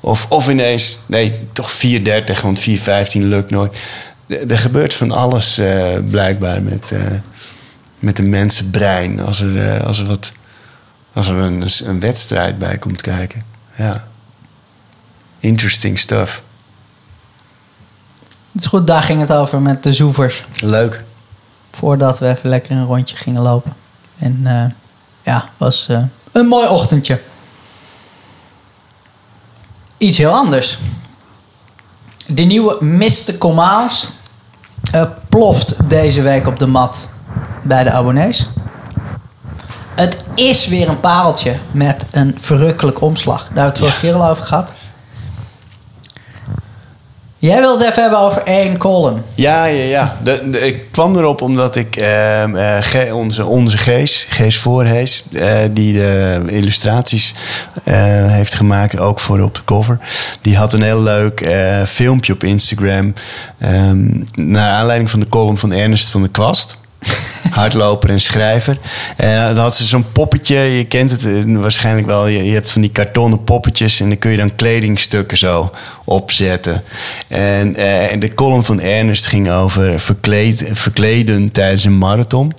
Of, 0.00 0.26
of 0.28 0.48
ineens, 0.48 0.98
nee, 1.06 1.32
toch 1.52 1.72
4.30, 1.72 2.40
want 2.42 2.60
4.15 2.60 2.66
lukt 3.12 3.50
nooit. 3.50 3.78
Er 4.28 4.58
gebeurt 4.58 4.94
van 4.94 5.10
alles 5.10 5.58
eh, 5.58 5.84
blijkbaar 6.10 6.62
met, 6.62 6.90
eh, 6.90 7.00
met 7.98 8.18
een 8.18 8.28
mensenbrein 8.28 9.20
als 9.20 9.40
er, 9.40 9.82
als 9.84 9.98
er, 9.98 10.06
wat, 10.06 10.32
als 11.12 11.28
er 11.28 11.36
een, 11.36 11.64
een 11.84 12.00
wedstrijd 12.00 12.58
bij 12.58 12.78
komt 12.78 13.00
kijken. 13.02 13.42
Ja. 13.76 14.06
Interesting 15.38 15.98
stuff. 15.98 16.42
Het 18.52 18.64
is 18.64 18.66
goed, 18.66 18.86
daar 18.86 19.02
ging 19.02 19.20
het 19.20 19.32
over 19.32 19.60
met 19.60 19.82
de 19.82 19.92
zoevers. 19.92 20.44
Leuk. 20.60 21.04
Voordat 21.70 22.18
we 22.18 22.28
even 22.28 22.48
lekker 22.48 22.70
een 22.70 22.86
rondje 22.86 23.16
gingen 23.16 23.42
lopen. 23.42 23.72
En 24.18 24.40
eh, 24.44 24.64
ja, 25.22 25.48
was 25.56 25.88
eh, 25.88 26.02
een 26.32 26.46
mooi 26.46 26.68
ochtendje. 26.68 27.20
Iets 29.98 30.18
heel 30.18 30.32
anders. 30.32 30.78
De 32.26 32.42
nieuwe 32.42 32.84
Mystical 32.84 33.52
Mouse 33.52 34.06
eh, 34.92 35.02
ploft 35.28 35.88
deze 35.88 36.22
week 36.22 36.46
op 36.46 36.58
de 36.58 36.66
mat 36.66 37.10
bij 37.62 37.84
de 37.84 37.90
abonnees. 37.90 38.48
Het 39.94 40.22
is 40.34 40.66
weer 40.66 40.88
een 40.88 41.00
pareltje 41.00 41.58
met 41.70 42.06
een 42.10 42.34
verrukkelijk 42.40 43.00
omslag. 43.00 43.38
Daar 43.38 43.46
hebben 43.46 43.62
we 43.64 43.68
het 43.68 43.78
vorige 43.78 44.00
keer 44.00 44.14
al 44.14 44.28
over 44.30 44.46
gehad. 44.46 44.72
Jij 47.38 47.60
wilt 47.60 47.78
het 47.80 47.88
even 47.90 48.02
hebben 48.02 48.20
over 48.20 48.42
één 48.42 48.76
column. 48.78 49.22
Ja, 49.34 49.64
ja, 49.64 49.82
ja. 49.84 50.16
De, 50.22 50.50
de- 50.50 50.60
ik 50.66 50.90
kwam 50.90 51.16
erop 51.16 51.42
omdat 51.42 51.76
ik 51.76 51.96
ehm, 51.96 52.56
eh, 52.56 53.14
onze, 53.16 53.46
onze 53.46 53.78
Gees, 53.78 54.26
Gees 54.28 54.58
Voorhees, 54.58 55.24
eh, 55.32 55.58
die 55.70 55.92
de 55.92 56.42
illustraties 56.46 57.34
eh, 57.84 57.94
heeft 58.30 58.54
gemaakt, 58.54 58.98
ook 58.98 59.20
voor 59.20 59.40
op 59.40 59.54
de 59.54 59.64
cover, 59.64 59.98
die 60.40 60.56
had 60.56 60.72
een 60.72 60.82
heel 60.82 61.02
leuk 61.02 61.46
filmpje 61.86 62.32
op 62.32 62.44
Instagram. 62.44 63.14
ehm, 63.58 64.08
naar 64.34 64.70
aanleiding 64.72 65.10
van 65.10 65.20
de 65.20 65.28
column 65.28 65.58
van 65.58 65.72
Ernest 65.72 66.10
van 66.10 66.20
der 66.20 66.30
Kwast. 66.30 66.76
Hardloper 67.50 68.10
en 68.10 68.20
schrijver. 68.20 68.78
En 69.16 69.54
dan 69.54 69.64
had 69.64 69.76
ze 69.76 69.86
zo'n 69.86 70.12
poppetje, 70.12 70.58
je 70.58 70.84
kent 70.84 71.10
het 71.10 71.24
eh, 71.24 71.42
waarschijnlijk 71.46 72.06
wel. 72.06 72.26
Je, 72.26 72.52
hebt 72.52 72.70
van 72.70 72.80
die 72.80 72.90
kartonnen 72.90 73.44
poppetjes 73.44 74.00
en 74.00 74.08
dan 74.08 74.18
kun 74.18 74.30
je 74.30 74.36
dan 74.36 74.54
kledingstukken 74.54 75.38
zo 75.38 75.70
opzetten. 76.04 76.82
En, 77.28 77.76
eh, 77.76 78.12
en 78.12 78.18
de 78.18 78.34
column 78.34 78.64
van 78.64 78.80
Ernest 78.80 79.26
ging 79.26 79.50
over 79.50 80.00
verkleed, 80.00 80.64
verkleden 80.72 81.52
tijdens 81.52 81.84
een 81.84 81.98
marathon. 81.98 82.52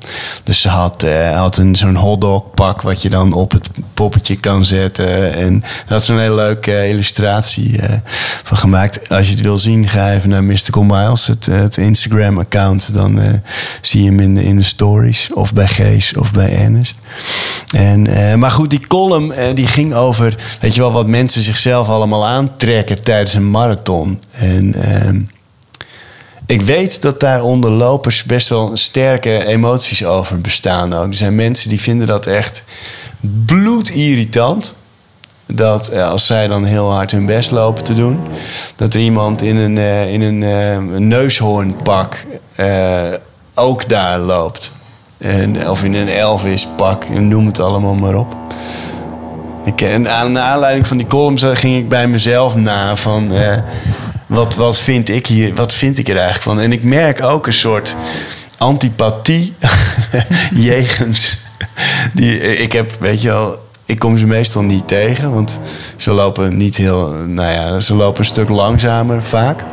Dus 0.44 0.62
ze 0.62 0.70
had, 0.70 1.04
eh, 1.04 1.38
had 1.38 1.58
een, 1.58 1.76
zo'n 1.76 1.96
hotdogpak 1.96 2.82
wat 2.82 3.02
je 3.02 3.10
dan 3.10 3.34
op 3.34 3.52
het 3.52 3.70
poppetje 3.94 4.36
kan 4.36 4.66
zetten. 4.66 5.34
En 5.34 5.64
had 5.86 6.04
ze 6.04 6.14
een 6.14 6.20
hele 6.20 6.36
leuke 6.36 6.72
eh, 6.72 6.90
illustratie 6.90 7.82
eh, 7.82 7.96
van 8.44 8.58
gemaakt. 8.58 9.10
Als 9.10 9.26
je 9.26 9.32
het 9.32 9.42
wil 9.42 9.58
zien, 9.58 9.88
ga 9.88 10.14
even 10.14 10.30
naar 10.30 10.44
Mystical 10.44 10.84
Miles, 10.84 11.28
het, 11.28 11.46
het 11.46 11.78
Instagram-account. 11.78 12.94
Dan 12.94 13.20
eh, 13.20 13.34
zie 13.82 14.04
je 14.04 14.10
hem 14.10 14.20
in, 14.20 14.37
in 14.44 14.56
de 14.56 14.64
stories, 14.64 15.30
of 15.34 15.54
bij 15.54 15.68
Gees 15.68 16.16
of 16.16 16.32
bij 16.32 16.58
Ernest. 16.58 16.98
En, 17.76 18.08
eh, 18.08 18.36
maar 18.36 18.52
goed, 18.52 18.70
die 18.70 18.88
column 18.88 19.32
eh, 19.32 19.56
die 19.56 19.68
ging 19.68 19.94
over, 19.94 20.36
weet 20.62 20.76
je 20.76 20.82
wel, 20.82 20.92
wat 20.92 21.08
mensen 21.08 21.42
zichzelf 21.42 21.88
allemaal 21.88 22.26
aantrekken 22.26 23.04
tijdens 23.04 23.34
een 23.34 23.52
marathon. 23.52 24.22
En 24.32 24.74
ehm, 24.74 25.22
ik 26.46 26.62
weet 26.62 27.02
dat 27.02 27.20
daar 27.20 27.44
onder 27.44 27.70
lopers 27.72 28.24
best 28.24 28.50
wel 28.50 28.78
sterke 28.78 29.46
emoties 29.46 30.06
over 30.06 30.42
bestaan 30.42 30.94
ook. 30.94 31.08
Er 31.08 31.14
zijn 31.14 31.36
mensen 31.36 31.70
die 31.70 31.82
vinden 31.82 32.08
dat 32.08 32.26
echt 32.26 32.64
bloedirritant. 33.46 34.76
Dat 35.46 35.88
eh, 35.88 36.10
als 36.10 36.26
zij 36.26 36.48
dan 36.48 36.66
heel 36.66 36.92
hard 36.92 37.12
hun 37.12 37.26
best 37.26 37.52
lopen 37.52 37.84
te 37.84 37.94
doen, 37.94 38.20
dat 38.76 38.94
er 38.94 39.00
iemand 39.00 39.42
in 39.42 39.56
een, 39.56 39.78
in 40.08 40.22
een, 40.22 41.08
neushoornpak 41.08 42.26
eh, 42.56 43.10
ook 43.58 43.90
daar 43.90 44.20
loopt. 44.20 44.74
En, 45.18 45.70
of 45.70 45.84
in 45.84 45.94
een 45.94 46.10
Elvis-pak, 46.10 47.04
en 47.04 47.28
noem 47.28 47.46
het 47.46 47.60
allemaal 47.60 47.94
maar 47.94 48.16
op. 48.16 48.36
Ik, 49.66 49.82
en 49.82 50.12
aan 50.12 50.34
de 50.34 50.40
aanleiding 50.40 50.88
van 50.88 50.98
die 50.98 51.08
columns 51.08 51.44
eh, 51.44 51.56
ging 51.56 51.78
ik 51.78 51.90
bij 51.90 52.08
mezelf 52.08 52.56
na 52.56 52.96
van... 52.96 53.34
eh, 53.34 53.58
wat, 54.26 54.56
wat, 54.56 54.78
vind 54.78 55.10
ik 55.10 55.28
hier, 55.28 55.56
wat 55.56 55.74
vind 55.74 55.98
ik 55.98 56.08
er 56.08 56.16
eigenlijk 56.16 56.44
van? 56.44 56.60
En 56.60 56.72
ik 56.72 56.84
merk 56.84 57.24
ook 57.24 57.48
een 57.48 57.54
soort 57.54 57.96
antipathie 58.58 59.56
jegens... 60.70 61.46
Die, 62.14 62.40
ik 62.40 62.72
heb, 62.72 62.92
weet 63.00 63.22
je 63.22 63.28
wel... 63.28 63.66
Ik 63.86 64.00
kom 64.00 64.18
ze 64.18 64.26
meestal 64.26 64.62
niet 64.62 64.88
tegen, 64.88 65.34
want 65.34 65.60
ze 65.98 66.12
lopen 66.12 66.58
niet 66.58 66.78
heel... 66.78 67.10
Nou 67.10 67.52
ja, 67.52 67.80
ze 67.80 67.96
lopen 67.96 68.20
een 68.20 68.26
stuk 68.26 68.50
langzamer 68.50 69.24
vaak. 69.24 69.64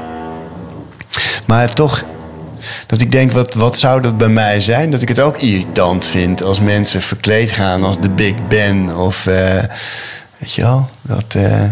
Maar 1.46 1.74
toch 1.74 2.04
dat 2.86 3.00
ik 3.00 3.12
denk, 3.12 3.32
wat, 3.32 3.54
wat 3.54 3.78
zou 3.78 4.00
dat 4.00 4.18
bij 4.18 4.28
mij 4.28 4.60
zijn? 4.60 4.90
Dat 4.90 5.02
ik 5.02 5.08
het 5.08 5.20
ook 5.20 5.36
irritant 5.36 6.06
vind 6.06 6.42
als 6.42 6.60
mensen 6.60 7.02
verkleed 7.02 7.50
gaan 7.50 7.82
als 7.82 8.00
de 8.00 8.10
Big 8.10 8.46
Ben. 8.48 8.96
Of, 8.96 9.26
eh, 9.26 9.62
weet 10.38 10.52
je 10.52 10.62
wel, 10.62 10.90
dat... 11.02 11.34
eh, 11.34 11.64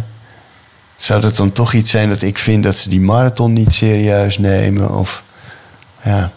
zou 0.97 1.21
dat 1.21 1.37
dan 1.37 1.53
toch 1.53 1.73
iets 1.73 1.91
zijn 1.91 2.09
dat 2.09 2.23
ik 2.23 2.39
vind 2.39 2.63
dat 2.63 2.77
ze 2.77 2.89
die 2.89 3.01
marathon 3.01 3.53
niet 3.53 3.73
serieus 3.73 4.39
nemen? 4.39 4.99
Of, 4.99 5.23
ja... 6.03 6.33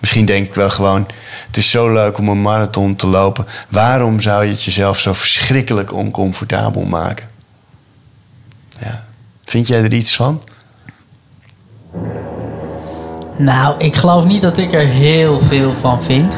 Misschien 0.00 0.26
denk 0.26 0.46
ik 0.46 0.54
wel 0.54 0.70
gewoon, 0.70 1.08
het 1.46 1.56
is 1.56 1.70
zo 1.70 1.92
leuk 1.92 2.18
om 2.18 2.28
een 2.28 2.42
marathon 2.42 2.96
te 2.96 3.06
lopen. 3.06 3.46
Waarom 3.68 4.20
zou 4.20 4.44
je 4.44 4.50
het 4.50 4.62
jezelf 4.62 4.98
zo 4.98 5.12
verschrikkelijk 5.12 5.92
oncomfortabel 5.92 6.84
maken? 6.84 7.28
Ja. 8.80 9.04
Vind 9.44 9.66
jij 9.66 9.82
er 9.82 9.92
iets 9.92 10.16
van? 10.16 10.42
Nou, 13.36 13.74
ik 13.78 13.96
geloof 13.96 14.24
niet 14.24 14.42
dat 14.42 14.58
ik 14.58 14.72
er 14.72 14.86
heel 14.86 15.40
veel 15.40 15.72
van 15.72 16.02
vind. 16.02 16.36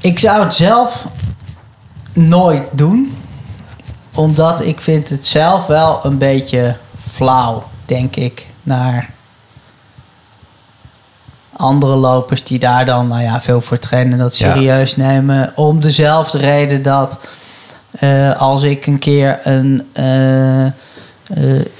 Ik 0.00 0.18
zou 0.18 0.42
het 0.42 0.54
zelf 0.54 1.06
nooit 2.12 2.68
doen. 2.72 3.16
Omdat 4.14 4.60
ik 4.64 4.80
vind 4.80 5.08
het 5.08 5.26
zelf 5.26 5.66
wel 5.66 6.00
een 6.02 6.18
beetje 6.18 6.76
flauw, 7.10 7.62
denk 7.84 8.16
ik, 8.16 8.46
naar 8.62 9.10
andere 11.56 11.94
lopers 11.96 12.44
die 12.44 12.58
daar 12.58 12.84
dan 12.84 13.08
nou 13.08 13.22
ja, 13.22 13.40
veel 13.40 13.60
voor 13.60 13.78
trainen 13.78 14.12
en 14.12 14.18
dat 14.18 14.38
Ja. 14.38 14.52
serieus 14.52 14.96
nemen. 14.96 15.52
Om 15.56 15.80
dezelfde 15.80 16.38
reden 16.38 16.82
dat 16.82 17.18
eh, 17.90 18.40
als 18.40 18.62
ik 18.62 18.86
een 18.86 18.98
keer 18.98 19.40
een, 19.42 19.88
eh, 19.92 20.66
eh, 20.66 20.72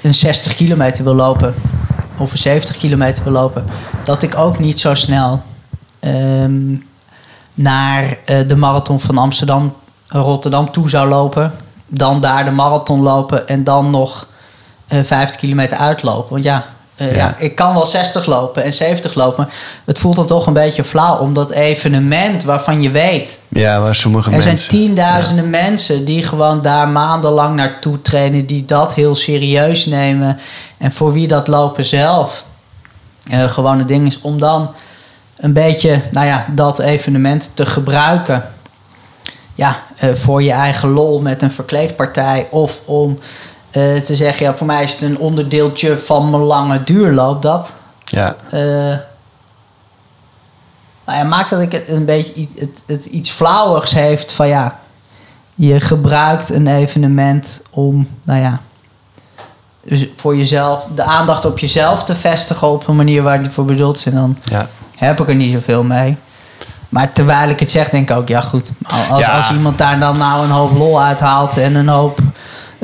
een 0.01 0.13
60 0.13 0.55
kilometer 0.55 1.03
wil 1.03 1.15
lopen 1.15 1.55
een 2.19 2.37
70 2.37 2.77
kilometer 2.77 3.23
wil 3.23 3.33
lopen, 3.33 3.65
dat 4.03 4.21
ik 4.21 4.37
ook 4.37 4.59
niet 4.59 4.79
zo 4.79 4.93
snel 4.93 5.41
ehm, 5.99 6.75
naar 7.53 8.17
eh, 8.25 8.47
de 8.47 8.55
marathon 8.55 8.99
van 8.99 9.17
Amsterdam, 9.17 9.75
Rotterdam 10.07 10.71
toe 10.71 10.89
zou 10.89 11.09
lopen, 11.09 11.53
dan 11.87 12.21
daar 12.21 12.45
de 12.45 12.51
marathon 12.51 13.01
lopen 13.01 13.47
en 13.47 13.63
dan 13.63 13.89
nog 13.89 14.27
eh 14.87 15.03
50 15.03 15.35
kilometer 15.35 15.77
uitlopen. 15.77 16.29
Want 16.31 16.43
ja, 16.43 16.65
eh, 16.95 17.11
Ja. 17.11 17.15
ja. 17.15 17.35
ik 17.37 17.55
kan 17.55 17.73
wel 17.73 17.85
60 17.85 18.25
lopen 18.25 18.63
en 18.63 18.73
70 18.73 19.15
lopen, 19.15 19.43
maar 19.45 19.55
het 19.85 19.99
voelt 19.99 20.15
dan 20.15 20.25
toch 20.25 20.47
een 20.47 20.53
beetje 20.53 20.83
flauw 20.83 21.17
om 21.17 21.33
dat 21.33 21.51
evenement 21.51 22.43
waarvan 22.43 22.81
je 22.81 22.91
weet 22.91 23.39
Ja, 23.47 23.79
waar 23.79 23.95
sommige 23.95 24.29
er 24.29 24.35
mensen... 24.35 24.57
zijn 24.57 24.69
tienduizenden 24.69 25.49
mensen 25.49 26.05
die 26.05 26.23
gewoon 26.23 26.61
daar 26.61 26.87
maandenlang 26.87 27.55
naartoe 27.55 28.01
trainen, 28.01 28.45
die 28.45 28.65
dat 28.65 28.93
heel 28.93 29.15
serieus 29.15 29.85
nemen. 29.85 30.39
En 30.77 30.91
voor 30.91 31.13
wie 31.13 31.27
dat 31.27 31.47
lopen 31.47 31.85
zelf 31.85 32.45
eh, 33.29 33.43
gewoon 33.43 33.79
een 33.79 33.85
ding 33.85 34.07
is 34.07 34.21
om 34.21 34.39
dan 34.39 34.73
een 35.37 35.53
beetje, 35.53 36.01
nou 36.11 36.25
ja, 36.25 36.45
dat 36.49 36.79
evenement 36.79 37.51
te 37.53 37.65
gebruiken. 37.65 38.43
Ja, 39.55 39.83
eh, 39.97 40.09
voor 40.13 40.43
je 40.43 40.51
eigen 40.51 40.89
lol 40.89 41.21
met 41.21 41.41
een 41.41 41.51
verkleedpartij 41.51 42.47
of 42.51 42.81
om 42.85 43.19
eh, 43.75 44.01
te 44.01 44.15
zeggen, 44.15 44.45
ja, 44.45 44.55
voor 44.55 44.67
mij 44.67 44.83
is 44.83 44.91
het 44.91 45.01
een 45.01 45.17
onderdeeltje 45.17 45.99
van 45.99 46.29
mijn 46.29 46.43
lange 46.43 46.83
duurloop, 46.83 47.41
dat. 47.41 47.73
Ja, 48.05 48.35
Eh, 48.49 48.59
nou 51.05 51.17
ja, 51.19 51.23
maakt 51.23 51.49
dat 51.49 51.59
ik 51.59 51.71
het 51.71 51.87
een 51.87 52.05
beetje 52.05 52.47
het, 52.57 52.83
het 52.85 53.05
iets 53.05 53.29
flauwigs 53.29 53.93
heeft 53.93 54.33
van 54.33 54.47
ja, 54.47 54.79
je 55.55 55.79
gebruikt 55.79 56.49
een 56.49 56.67
evenement 56.67 57.61
om, 57.69 58.07
nou 58.23 58.39
ja, 58.41 58.59
dus 59.83 60.07
voor 60.15 60.37
jezelf, 60.37 60.87
de 60.95 61.03
aandacht 61.03 61.45
op 61.45 61.59
jezelf 61.59 62.03
te 62.03 62.15
vestigen 62.15 62.67
op 62.67 62.87
een 62.87 62.95
manier 62.95 63.23
waar 63.23 63.41
die 63.41 63.51
voor 63.51 63.65
bedoeld 63.65 63.95
is. 63.95 64.05
En 64.05 64.13
dan 64.13 64.37
ja. 64.43 64.69
heb 64.95 65.21
ik 65.21 65.27
er 65.27 65.35
niet 65.35 65.53
zoveel 65.53 65.83
mee. 65.83 66.17
Maar 66.89 67.11
terwijl 67.11 67.49
ik 67.49 67.59
het 67.59 67.71
zeg, 67.71 67.89
denk 67.89 68.09
ik 68.09 68.15
ook, 68.15 68.27
ja 68.27 68.41
goed. 68.41 68.71
Als, 69.09 69.25
Ja. 69.25 69.35
als 69.35 69.51
iemand 69.51 69.77
daar 69.77 69.99
dan 69.99 70.17
nou 70.17 70.43
een 70.43 70.49
hoop 70.49 70.71
lol 70.77 71.01
uithaalt 71.01 71.57
en 71.57 71.75
een 71.75 71.87
hoop 71.87 72.19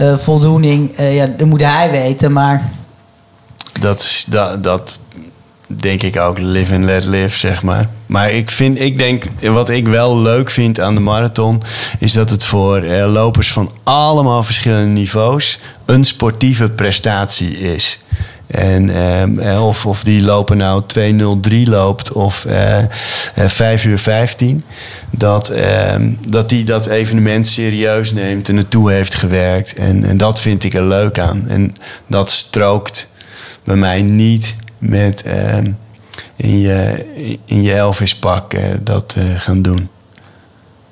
eh, 0.01 0.17
voldoening, 0.17 0.95
eh, 0.95 1.15
ja, 1.15 1.27
dan 1.27 1.47
moet 1.47 1.61
hij 1.61 1.91
weten. 1.91 2.31
Maar 2.31 2.71
Dat, 3.79 4.01
is, 4.01 4.25
dat, 4.29 4.63
dat 4.63 4.99
denk 5.67 6.01
ik 6.01 6.17
ook. 6.17 6.37
Live 6.37 6.73
and 6.73 6.83
let 6.83 7.05
live, 7.05 7.37
zeg 7.37 7.63
maar. 7.63 7.89
Maar 8.05 8.31
ik, 8.31 8.51
vind, 8.51 8.79
ik 8.79 8.97
denk, 8.97 9.23
wat 9.41 9.69
ik 9.69 9.87
wel 9.87 10.17
leuk 10.17 10.49
vind 10.49 10.79
aan 10.79 10.93
de 10.93 10.99
marathon... 10.99 11.61
is 11.99 12.13
dat 12.13 12.29
het 12.29 12.45
voor 12.45 12.81
eh, 12.83 13.11
lopers 13.11 13.51
van 13.51 13.71
allemaal 13.83 14.43
verschillende 14.43 14.99
niveaus... 14.99 15.59
een 15.85 16.03
sportieve 16.03 16.69
prestatie 16.69 17.57
is. 17.57 17.99
En 18.51 18.89
ehm, 18.95 19.39
eh, 19.39 19.67
of, 19.67 19.85
of 19.85 20.03
die 20.03 20.21
lopen 20.21 20.57
nou 20.57 20.83
2.03 20.87 21.63
loopt 21.63 22.11
of 22.11 22.45
eh, 22.45 22.77
eh, 22.79 22.87
5 23.33 23.85
uur 23.85 23.99
15. 23.99 24.63
Dat, 25.09 25.49
ehm, 25.49 26.13
dat 26.27 26.49
die 26.49 26.63
dat 26.63 26.87
evenement 26.87 27.47
serieus 27.47 28.11
neemt 28.13 28.49
en 28.49 28.55
naartoe 28.55 28.91
heeft 28.91 29.15
gewerkt. 29.15 29.73
En, 29.73 30.05
en 30.05 30.17
dat 30.17 30.41
vind 30.41 30.63
ik 30.63 30.73
er 30.73 30.85
leuk 30.85 31.19
aan. 31.19 31.45
En 31.47 31.75
dat 32.07 32.31
strookt 32.31 33.09
bij 33.63 33.75
mij 33.75 34.01
niet 34.01 34.55
met 34.77 35.21
ehm, 35.21 35.71
in, 36.35 36.59
je, 36.59 37.05
in 37.45 37.61
je 37.61 37.73
Elvis-pak 37.73 38.53
eh, 38.53 38.63
dat 38.81 39.15
eh, 39.17 39.23
gaan 39.39 39.61
doen. 39.61 39.89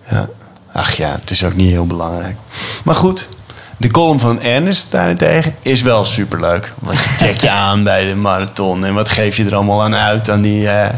Ja. 0.10 0.30
Ach 0.72 0.94
ja, 0.94 1.18
het 1.20 1.32
is 1.32 1.44
ook 1.44 1.56
niet 1.56 1.70
heel 1.70 1.88
belangrijk. 1.88 2.36
Maar 2.84 2.96
goed, 2.96 3.30
de 3.80 3.92
column 3.92 4.20
van 4.20 4.42
Ernest 4.42 4.88
daarentegen 4.92 5.56
is 5.62 5.82
wel 5.82 6.06
superleuk. 6.06 6.74
Wat 6.80 7.10
trek 7.18 7.42
je 7.42 7.50
aan 7.50 7.84
bij 7.84 8.06
de 8.06 8.16
marathon 8.16 8.86
en 8.86 8.94
wat 8.94 9.10
geef 9.10 9.38
je 9.38 9.46
er 9.46 9.56
allemaal 9.56 9.84
aan 9.84 9.96
uit 9.96 10.30
aan 10.30 10.42
die, 10.42 10.70
eh, 10.70 10.90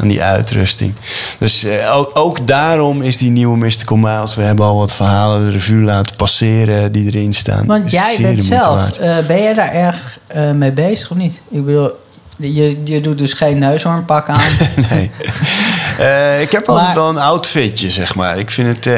aan 0.00 0.08
die 0.08 0.22
uitrusting. 0.22 0.94
Dus 1.38 1.64
eh, 1.64 1.96
ook, 1.96 2.10
ook 2.14 2.46
daarom 2.46 3.02
is 3.02 3.16
die 3.16 3.30
nieuwe 3.30 3.56
Mystical 3.56 3.96
Miles. 3.96 4.34
We 4.34 4.42
hebben 4.42 4.64
al 4.64 4.76
wat 4.76 4.92
verhalen 4.94 5.44
de 5.44 5.50
revue 5.50 5.82
laten 5.82 6.16
passeren 6.16 6.92
die 6.92 7.06
erin 7.06 7.32
staan. 7.32 7.66
Want 7.66 7.84
Is 7.86 7.92
jij 7.92 8.16
bent 8.20 8.44
zelf, 8.44 8.98
eh, 8.98 9.16
ben 9.26 9.42
jij 9.42 9.54
daar 9.54 9.72
erg 9.72 10.18
mee 10.54 10.72
bezig 10.72 11.10
of 11.10 11.16
niet? 11.16 11.40
Ik 11.48 11.64
bedoel, 11.64 11.90
je, 12.36 12.80
je 12.84 13.00
doet 13.00 13.18
dus 13.18 13.32
geen 13.32 13.58
neushoornpak 13.58 14.28
aan. 14.28 14.40
Nee. 14.90 15.10
Ik 16.42 16.52
heb 16.52 16.68
altijd 16.68 16.86
Maar- 16.86 16.96
wel 16.96 17.08
een 17.08 17.18
outfitje, 17.18 17.90
zeg 17.90 18.14
maar. 18.14 18.38
Ik 18.38 18.50
vind 18.50 18.84
het. 18.84 18.94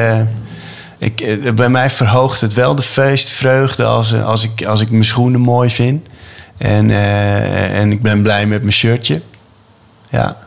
Ik, 1.01 1.21
eh, 1.21 1.53
bij 1.53 1.69
mij 1.69 1.89
verhoogt 1.89 2.41
het 2.41 2.53
wel 2.53 2.75
de 2.75 2.81
feestvreugde 2.81 3.85
als, 3.85 4.11
eh, 4.11 4.25
als, 4.25 4.43
ik, 4.43 4.65
als 4.65 4.81
ik 4.81 4.89
mijn 4.89 5.05
schoenen 5.05 5.41
mooi 5.41 5.69
vind. 5.69 6.07
En, 6.57 6.89
eh, 6.89 7.79
en 7.79 7.91
ik 7.91 8.01
ben 8.01 8.21
blij 8.21 8.45
met 8.45 8.61
mijn 8.61 8.73
shirtje. 8.73 9.21
Ja. 10.09 10.37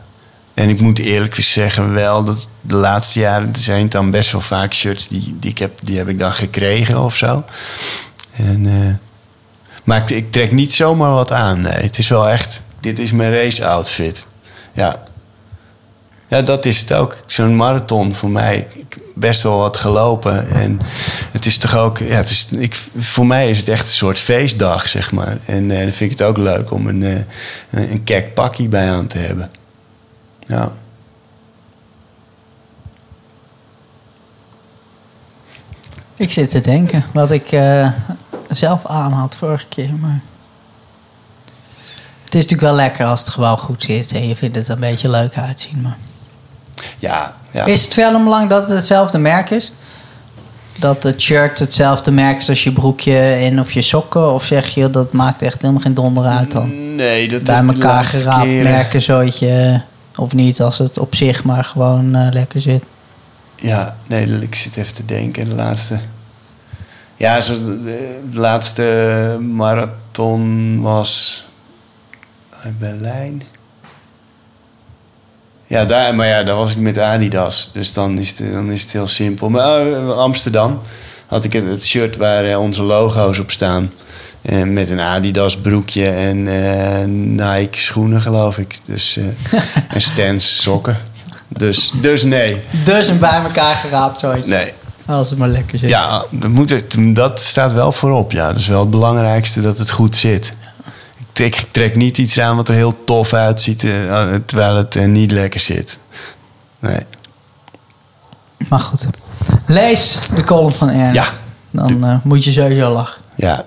En 0.53 0.69
ik 0.69 0.79
moet 0.79 0.99
eerlijk 0.99 1.35
zeggen 1.35 1.93
wel 1.93 2.23
dat 2.23 2.49
de 2.61 2.75
laatste 2.75 3.19
jaren 3.19 3.55
zijn 3.55 3.81
het 3.81 3.91
dan 3.91 4.11
best 4.11 4.31
wel 4.31 4.41
vaak 4.41 4.73
shirts 4.73 5.07
die, 5.07 5.35
die 5.39 5.51
ik 5.51 5.57
heb, 5.57 5.79
die 5.83 5.97
heb 5.97 6.07
ik 6.07 6.19
dan 6.19 6.31
gekregen 6.31 7.03
of 7.03 7.15
zo. 7.15 7.43
En, 8.31 8.99
maar 9.83 10.01
ik, 10.01 10.09
ik 10.09 10.31
trek 10.31 10.51
niet 10.51 10.73
zomaar 10.73 11.11
wat 11.11 11.31
aan. 11.31 11.59
Nee, 11.59 11.73
het 11.73 11.97
is 11.97 12.07
wel 12.07 12.29
echt. 12.29 12.61
Dit 12.79 12.99
is 12.99 13.11
mijn 13.11 13.33
race 13.33 13.67
outfit. 13.67 14.25
Ja. 14.73 15.03
Ja, 16.27 16.41
dat 16.41 16.65
is 16.65 16.79
het 16.79 16.93
ook. 16.93 17.17
Zo'n 17.25 17.55
marathon 17.55 18.13
voor 18.13 18.29
mij. 18.29 18.67
Ik 18.73 18.97
best 19.15 19.41
wel 19.43 19.57
wat 19.57 19.77
gelopen. 19.77 20.49
En 20.49 20.79
het 21.31 21.45
is 21.45 21.57
toch 21.57 21.75
ook. 21.75 21.97
Ja, 21.97 22.15
het 22.15 22.29
is, 22.29 22.47
ik, 22.51 22.81
voor 22.97 23.25
mij 23.25 23.49
is 23.49 23.57
het 23.57 23.67
echt 23.67 23.81
een 23.81 23.87
soort 23.87 24.19
feestdag, 24.19 24.87
zeg 24.87 25.11
maar. 25.11 25.37
En 25.45 25.71
eh, 25.71 25.79
dan 25.79 25.91
vind 25.91 26.11
ik 26.11 26.17
het 26.17 26.27
ook 26.27 26.37
leuk 26.37 26.71
om 26.71 26.87
een, 26.87 27.03
eh, 27.03 27.13
een, 27.69 27.91
een 27.91 28.03
kek 28.03 28.33
pakkie 28.33 28.69
bij 28.69 28.89
aan 28.89 29.07
te 29.07 29.17
hebben. 29.17 29.51
Ja. 30.47 30.71
ik 36.15 36.31
zit 36.31 36.49
te 36.49 36.59
denken 36.59 37.05
wat 37.13 37.31
ik 37.31 37.51
eh, 37.51 37.91
zelf 38.49 38.85
aan 38.85 39.11
had 39.11 39.35
vorige 39.35 39.67
keer. 39.67 39.93
Maar 39.93 40.21
het 42.23 42.35
is 42.35 42.41
natuurlijk 42.41 42.61
wel 42.61 42.75
lekker 42.75 43.05
als 43.05 43.19
het 43.19 43.29
gewoon 43.29 43.57
goed 43.57 43.83
zit 43.83 44.11
en 44.11 44.27
je 44.27 44.35
vindt 44.35 44.55
het 44.55 44.67
een 44.67 44.79
beetje 44.79 45.09
leuk 45.09 45.37
uitzien. 45.37 45.81
Maar 45.81 45.97
Ja, 46.99 47.35
ja. 47.51 47.65
is 47.65 47.83
het 47.83 47.95
belangrijk 47.95 48.49
dat 48.49 48.61
het 48.61 48.77
hetzelfde 48.77 49.17
merk 49.17 49.49
is? 49.49 49.71
Dat 50.79 51.03
het 51.03 51.21
shirt 51.21 51.59
hetzelfde 51.59 52.11
merk 52.11 52.37
is 52.37 52.49
als 52.49 52.63
je 52.63 52.71
broekje 52.71 53.17
en 53.19 53.59
of 53.59 53.71
je 53.71 53.81
sokken? 53.81 54.33
Of 54.33 54.45
zeg 54.45 54.67
je 54.67 54.89
dat 54.89 55.13
maakt 55.13 55.41
echt 55.41 55.61
helemaal 55.61 55.81
geen 55.81 55.93
donder 55.93 56.25
uit 56.25 56.51
dan? 56.51 56.95
Nee, 56.95 57.27
dat 57.27 57.43
Bij 57.43 57.63
elkaar 57.67 58.03
geraapt 58.05 58.43
keren- 58.43 58.71
merken 58.71 59.01
zootje 59.01 59.81
of 60.15 60.33
niet 60.33 60.61
als 60.61 60.77
het 60.77 60.97
op 60.97 61.15
zich 61.15 61.43
maar 61.43 61.63
gewoon 61.63 62.15
eh, 62.15 62.27
lekker 62.31 62.61
zit. 62.61 62.83
Ja, 63.55 63.95
nee, 64.07 64.41
ik 64.41 64.55
zit 64.55 64.75
even 64.77 64.93
te 64.93 65.05
denken. 65.05 65.45
De 65.49 65.55
laatste. 65.55 65.99
Ja, 67.15 67.41
zo 67.41 67.53
de, 67.53 68.19
de 68.31 68.39
laatste 68.39 69.37
marathon 69.39 70.81
was. 70.81 71.45
in 72.63 72.75
Berlijn. 72.79 73.43
Ja, 75.67 75.85
daar, 75.85 76.15
maar 76.15 76.27
ja, 76.27 76.43
daar 76.43 76.55
was 76.55 76.71
ik 76.71 76.77
met 76.77 76.99
Adidas. 76.99 77.69
Dus 77.73 77.93
dan 77.93 78.19
is 78.19 78.29
het, 78.29 78.53
dan 78.53 78.71
is 78.71 78.81
het 78.81 78.91
heel 78.91 79.07
simpel. 79.07 79.49
Maar 79.49 79.87
eh, 79.87 80.09
Amsterdam 80.09 80.81
had 81.25 81.43
ik 81.43 81.53
het, 81.53 81.85
shirt 81.85 82.17
waar 82.17 82.45
eh, 82.45 82.59
onze 82.59 82.83
logo's 82.83 83.39
op 83.39 83.51
staan. 83.51 83.91
En 84.41 84.73
met 84.73 84.89
een 84.89 84.99
Adidas 84.99 85.57
broekje 85.57 86.09
en 86.09 86.43
Nike 87.35 87.77
schoenen, 87.79 88.21
geloof 88.21 88.57
ik. 88.57 88.79
Dus, 88.85 89.17
en 89.89 90.01
Stans 90.01 90.61
sokken. 90.61 90.97
Dus, 91.47 91.93
dus 92.01 92.23
nee. 92.23 92.61
Dus 92.83 93.07
een 93.07 93.19
bij 93.19 93.41
elkaar 93.43 93.75
geraapt 93.75 94.19
zootje. 94.19 94.49
Nee. 94.49 94.73
Als 95.05 95.29
het 95.29 95.39
maar 95.39 95.47
lekker 95.47 95.77
zit. 95.77 95.89
Ja, 95.89 96.25
dat, 96.31 96.49
moet 96.49 96.69
het, 96.69 96.95
dat 96.99 97.39
staat 97.39 97.73
wel 97.73 97.91
voorop. 97.91 98.31
Ja, 98.31 98.47
dat 98.47 98.59
is 98.59 98.67
wel 98.67 98.79
het 98.79 98.89
belangrijkste 98.89 99.61
dat 99.61 99.79
het 99.79 99.91
goed 99.91 100.15
zit. 100.15 100.53
Ik 101.39 101.65
trek, 101.71 101.95
niet 101.95 102.17
iets 102.17 102.39
aan 102.39 102.55
wat 102.55 102.69
er 102.69 102.75
heel 102.75 103.03
tof 103.03 103.33
uitziet 103.33 103.83
eh, 103.83 104.35
terwijl 104.45 104.75
het 104.75 104.95
eh, 104.95 105.05
niet 105.05 105.31
lekker 105.31 105.59
zit. 105.59 105.97
Nee. 106.79 106.99
Maar 108.69 108.79
goed. 108.79 109.07
Lees 109.65 110.19
de 110.35 110.43
column 110.43 110.73
van 110.73 110.89
Ernst. 110.89 111.13
Ja. 111.13 111.25
Dan 111.71 112.05
eh, 112.05 112.17
moet 112.23 112.43
je 112.43 112.51
sowieso 112.51 112.89
lachen. 112.89 113.21
Ja. 113.35 113.63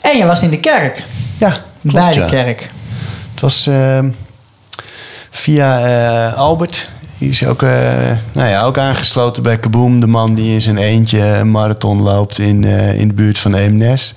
En 0.00 0.18
je 0.18 0.26
was 0.26 0.42
in 0.42 0.50
de 0.50 0.60
kerk. 0.60 1.04
Ja, 1.38 1.50
klopt, 1.80 1.96
bij 1.96 2.12
de 2.12 2.20
ja. 2.20 2.26
kerk. 2.26 2.70
Het 3.30 3.40
was 3.40 3.66
ehm, 3.66 4.10
via 5.30 5.80
eh, 5.80 6.34
Albert. 6.36 6.90
Die 7.22 7.30
is 7.30 7.46
ook, 7.46 7.62
eh, 7.62 7.70
nou 8.32 8.48
ja, 8.48 8.64
ook 8.64 8.78
aangesloten 8.78 9.42
bij 9.42 9.58
Kaboom. 9.58 10.00
De 10.00 10.06
man 10.06 10.34
die 10.34 10.52
in 10.52 10.60
zijn 10.60 10.78
eentje 10.78 11.20
een 11.20 11.50
marathon 11.50 12.02
loopt 12.02 12.38
in, 12.38 12.64
eh, 12.64 12.98
in 12.98 13.08
de 13.08 13.14
buurt 13.14 13.38
van 13.38 13.54
Eemnes. 13.54 14.14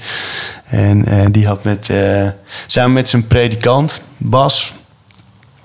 En 0.65 1.05
eh, 1.05 1.25
die 1.31 1.47
had 1.47 1.63
met, 1.63 1.93
samen 2.67 2.93
met 2.93 3.09
zijn 3.09 3.27
predikant, 3.27 4.01
Bas 4.17 4.73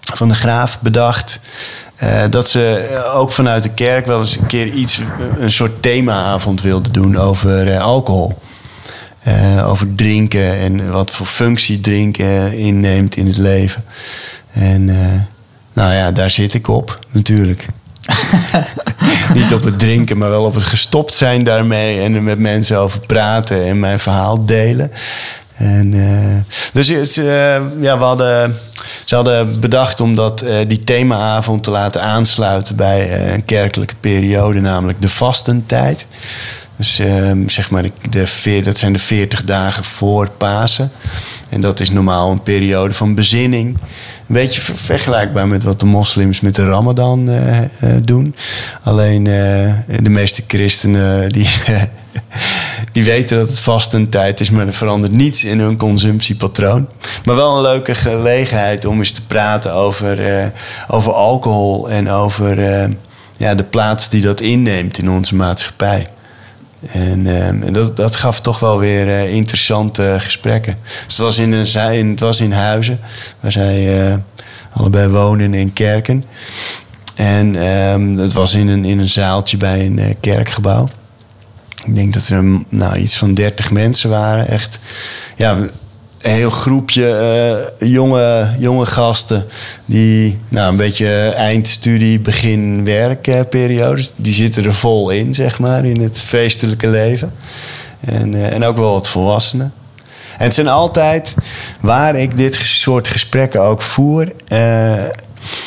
van 0.00 0.28
de 0.28 0.34
Graaf, 0.34 0.80
bedacht... 0.80 1.40
dat 2.30 2.50
ze 2.50 2.88
ook 3.14 3.32
vanuit 3.32 3.62
de 3.62 3.72
kerk 3.72 4.06
wel 4.06 4.18
eens 4.18 4.36
een 4.36 4.46
keer 4.46 4.66
iets, 4.66 5.00
een 5.38 5.50
soort 5.50 5.82
themaavond 5.82 6.62
wilden 6.62 6.92
doen 6.92 7.16
over 7.16 7.78
alcohol. 7.78 8.38
Over 9.64 9.94
drinken 9.94 10.58
en 10.58 10.90
wat 10.90 11.10
voor 11.10 11.26
functie 11.26 11.80
drinken 11.80 12.52
inneemt 12.52 13.16
in 13.16 13.26
het 13.26 13.36
leven. 13.38 13.84
En 14.52 14.90
nou 15.72 15.92
ja, 15.92 16.12
daar 16.12 16.30
zit 16.30 16.54
ik 16.54 16.68
op, 16.68 16.98
natuurlijk. 17.10 17.66
Niet 19.34 19.54
op 19.54 19.62
het 19.62 19.78
drinken, 19.78 20.18
maar 20.18 20.30
wel 20.30 20.44
op 20.44 20.54
het 20.54 20.64
gestopt 20.64 21.14
zijn 21.14 21.44
daarmee 21.44 22.00
en 22.00 22.14
er 22.14 22.22
met 22.22 22.38
mensen 22.38 22.78
over 22.78 23.00
praten 23.00 23.64
en 23.64 23.80
mijn 23.80 24.00
verhaal 24.00 24.44
delen. 24.44 24.90
En, 25.60 25.94
eh, 25.94 26.56
dus 26.72 26.88
het, 26.88 27.18
eh, 27.18 27.60
ja, 27.80 27.98
we 27.98 28.04
hadden, 28.04 28.58
ze 29.04 29.14
hadden 29.14 29.60
bedacht 29.60 30.00
om 30.00 30.14
dat, 30.14 30.40
eh, 30.40 30.56
die 30.68 30.84
themaavond 30.84 31.64
te 31.64 31.70
laten 31.70 32.02
aansluiten 32.02 32.76
bij 32.76 33.32
een 33.32 33.44
kerkelijke 33.44 33.94
periode, 34.00 34.60
namelijk 34.60 35.02
de 35.02 35.08
vastentijd. 35.08 36.06
Dus 36.80 36.98
ehm, 36.98 37.48
zeg 37.48 37.70
maar, 37.70 37.84
de, 38.10 38.26
veer- 38.26 38.62
dat 38.62 38.78
zijn 38.78 38.92
de 38.92 38.98
40 38.98 39.44
dagen 39.44 39.84
voor 39.84 40.30
Pasen. 40.30 40.90
En 41.48 41.60
dat 41.60 41.80
is 41.80 41.90
normaal 41.90 42.30
een 42.30 42.42
periode 42.42 42.94
van 42.94 43.14
bezinning. 43.14 43.74
Een 43.76 44.34
beetje 44.34 44.60
ver- 44.60 44.76
vergelijkbaar 44.76 45.48
met 45.48 45.62
wat 45.62 45.80
de 45.80 45.86
moslims 45.86 46.40
met 46.40 46.54
de 46.54 46.64
Ramadan 46.64 47.28
eh, 47.28 47.58
eh, 47.58 47.68
doen. 48.02 48.34
Alleen 48.82 49.26
eh, 49.26 49.74
de 50.02 50.10
meeste 50.10 50.42
christenen 50.46 51.28
die, 51.32 51.48
die 52.92 53.04
weten 53.04 53.38
dat 53.38 53.48
het 53.48 53.60
vast 53.60 53.92
een 53.92 54.08
tijd 54.08 54.40
is, 54.40 54.50
maar 54.50 54.66
er 54.66 54.74
verandert 54.74 55.12
niets 55.12 55.44
in 55.44 55.60
hun 55.60 55.76
consumptiepatroon. 55.76 56.88
Maar 57.24 57.36
wel 57.36 57.56
een 57.56 57.62
leuke 57.62 57.94
gelegenheid 57.94 58.84
om 58.84 58.98
eens 58.98 59.12
te 59.12 59.26
praten 59.26 59.72
over, 59.72 60.52
over 60.88 61.12
alcohol 61.12 61.90
en 61.90 62.10
over 62.10 62.60
ja, 63.36 63.54
de 63.54 63.64
plaats 63.64 64.08
die 64.08 64.22
dat 64.22 64.40
inneemt 64.40 64.98
in 64.98 65.10
onze 65.10 65.34
maatschappij. 65.34 66.08
En, 66.86 67.20
uh, 67.20 67.46
en 67.46 67.72
dat, 67.72 67.96
dat 67.96 68.16
gaf 68.16 68.40
toch 68.40 68.58
wel 68.58 68.78
weer 68.78 69.28
interessante 69.28 70.16
gesprekken. 70.18 70.76
Dus 70.84 71.16
het 71.16 71.26
was 71.26 71.38
in, 71.38 71.52
een, 71.52 72.10
het 72.10 72.20
was 72.20 72.40
in 72.40 72.52
Huizen, 72.52 73.00
waar 73.40 73.52
zij 73.52 74.22
allebei 74.72 75.08
wonen 75.08 75.54
in 75.54 75.72
Kerken. 75.72 76.24
En 77.14 77.66
um, 77.66 78.18
het 78.18 78.32
was 78.32 78.54
in 78.54 78.68
een, 78.68 78.84
in 78.84 78.98
een 78.98 79.08
zaaltje 79.08 79.56
bij 79.56 79.86
een 79.86 80.16
kerkgebouw. 80.20 80.88
Ik 81.84 81.94
denk 81.94 82.12
dat 82.12 82.28
er 82.28 82.44
nou, 82.68 82.96
iets 82.96 83.16
van 83.16 83.34
30 83.34 83.70
mensen 83.70 84.10
waren. 84.10 84.48
Echt, 84.48 84.78
ja, 85.36 85.58
een 86.20 86.30
heel 86.30 86.50
groepje 86.50 87.68
uh, 87.80 87.88
jonge, 87.90 88.54
jonge 88.58 88.86
gasten. 88.86 89.46
Die 89.84 90.38
nou, 90.48 90.70
een 90.70 90.76
beetje 90.76 91.28
eindstudie, 91.28 92.20
begin 92.20 92.84
werkperiodes. 92.84 94.12
Die 94.16 94.34
zitten 94.34 94.64
er 94.64 94.74
vol 94.74 95.10
in, 95.10 95.34
zeg 95.34 95.58
maar, 95.58 95.84
in 95.84 96.00
het 96.00 96.22
feestelijke 96.22 96.88
leven. 96.88 97.32
En, 98.00 98.32
uh, 98.32 98.52
en 98.52 98.64
ook 98.64 98.76
wel 98.76 98.92
wat 98.92 99.08
volwassenen. 99.08 99.72
En 100.38 100.44
het 100.44 100.54
zijn 100.54 100.68
altijd 100.68 101.34
waar 101.80 102.16
ik 102.16 102.36
dit 102.36 102.54
soort 102.54 103.08
gesprekken 103.08 103.62
ook 103.62 103.82
voer. 103.82 104.32
Uh, 104.48 105.04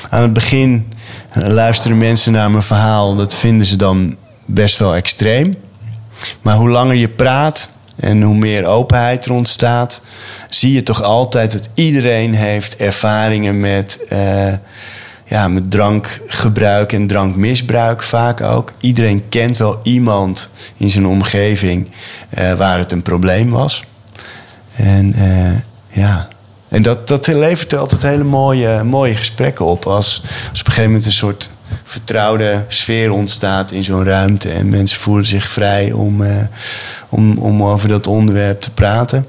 aan 0.10 0.22
het 0.22 0.34
begin 0.34 0.94
luisteren 1.34 1.98
mensen 1.98 2.32
naar 2.32 2.52
mijn 2.52 2.64
verhaal. 2.64 3.16
Dat 3.16 3.36
vinden 3.36 3.66
ze 3.66 3.78
dan 3.78 4.16
best 4.46 4.78
wel 4.78 4.96
extreem. 4.96 5.56
Maar 6.42 6.56
hoe 6.56 6.70
langer 6.70 6.96
je 6.96 7.10
praat 7.10 7.70
en 8.04 8.22
hoe 8.22 8.36
meer 8.36 8.66
openheid 8.66 9.26
er 9.26 9.32
ontstaat, 9.32 10.02
zie 10.50 10.74
je 10.74 10.84
toch 10.84 11.04
altijd 11.04 11.52
dat 11.52 11.70
iedereen 11.74 12.34
heeft 12.34 12.76
ervaringen 12.76 13.60
met, 13.60 14.00
uh, 14.12 14.54
ja, 15.26 15.48
met 15.48 15.72
drankgebruik 15.72 16.94
en 16.94 17.08
drankmisbruik 17.08 18.04
vaak 18.04 18.42
ook. 18.42 18.72
Iedereen 18.80 19.30
kent 19.30 19.58
wel 19.58 19.80
iemand 19.84 20.50
in 20.78 20.90
zijn 20.90 21.06
omgeving 21.06 21.90
uh, 22.38 22.54
waar 22.54 22.78
het 22.78 22.92
een 22.92 23.02
probleem 23.02 23.50
was. 23.50 23.84
En 24.76 25.16
uh, 25.18 25.52
ja. 25.88 26.28
En 26.68 26.82
dat, 26.82 27.08
dat 27.08 27.28
levert 27.28 27.76
altijd 27.76 28.02
hele 28.02 28.24
mooie, 28.24 28.84
mooie 28.84 29.16
gesprekken 29.16 29.66
op. 29.66 29.86
Als, 29.86 30.22
als 30.50 30.60
op 30.60 30.66
een 30.68 30.72
gegeven 30.72 30.90
moment 30.90 31.06
een 31.06 31.12
soort 31.12 31.50
vertrouwde 31.94 32.66
sfeer 32.68 33.12
ontstaat 33.12 33.72
in 33.72 33.84
zo'n 33.84 34.04
ruimte. 34.04 34.50
En 34.50 34.70
mensen 34.70 35.00
voelen 35.00 35.26
zich 35.26 35.48
vrij 35.48 35.92
om, 35.92 36.22
uh, 36.22 36.30
om, 37.10 37.38
om 37.38 37.64
over 37.64 37.88
dat 37.88 38.08
onderwerp 38.08 38.62
te 38.62 38.72
praten. 38.72 39.28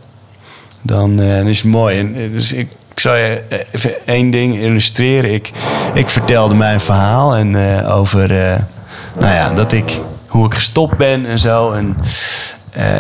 Dan, 0.83 1.17
dan 1.17 1.47
is 1.47 1.59
het 1.59 1.71
mooi. 1.71 1.99
En, 1.99 2.15
eh, 2.15 2.31
dus 2.33 2.53
ik, 2.53 2.71
ik 2.93 3.01
zal 3.01 3.15
je 3.15 3.43
even 3.73 4.07
één 4.07 4.31
ding 4.31 4.59
illustreren. 4.59 5.33
Ik, 5.33 5.51
ik 5.95 6.09
vertelde 6.09 6.55
mijn 6.55 6.81
verhaal 6.81 7.37
en, 7.37 7.57
over 7.87 8.29
nou 9.19 9.35
ja, 9.35 9.53
dat 9.55 9.73
ik, 9.73 10.01
hoe 10.27 10.47
ik 10.47 10.55
gestopt 10.55 10.97
ben 10.97 11.27
en 11.27 11.39
zo. 11.39 11.73
En, 11.73 11.97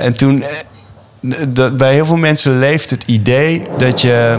en 0.03 0.17
toen, 0.17 0.45
bij 1.73 1.93
heel 1.93 2.07
veel 2.07 2.17
mensen 2.17 2.59
leeft 2.59 2.91
het 2.91 3.03
idee 3.07 3.63
dat 3.79 4.01
je 4.01 4.39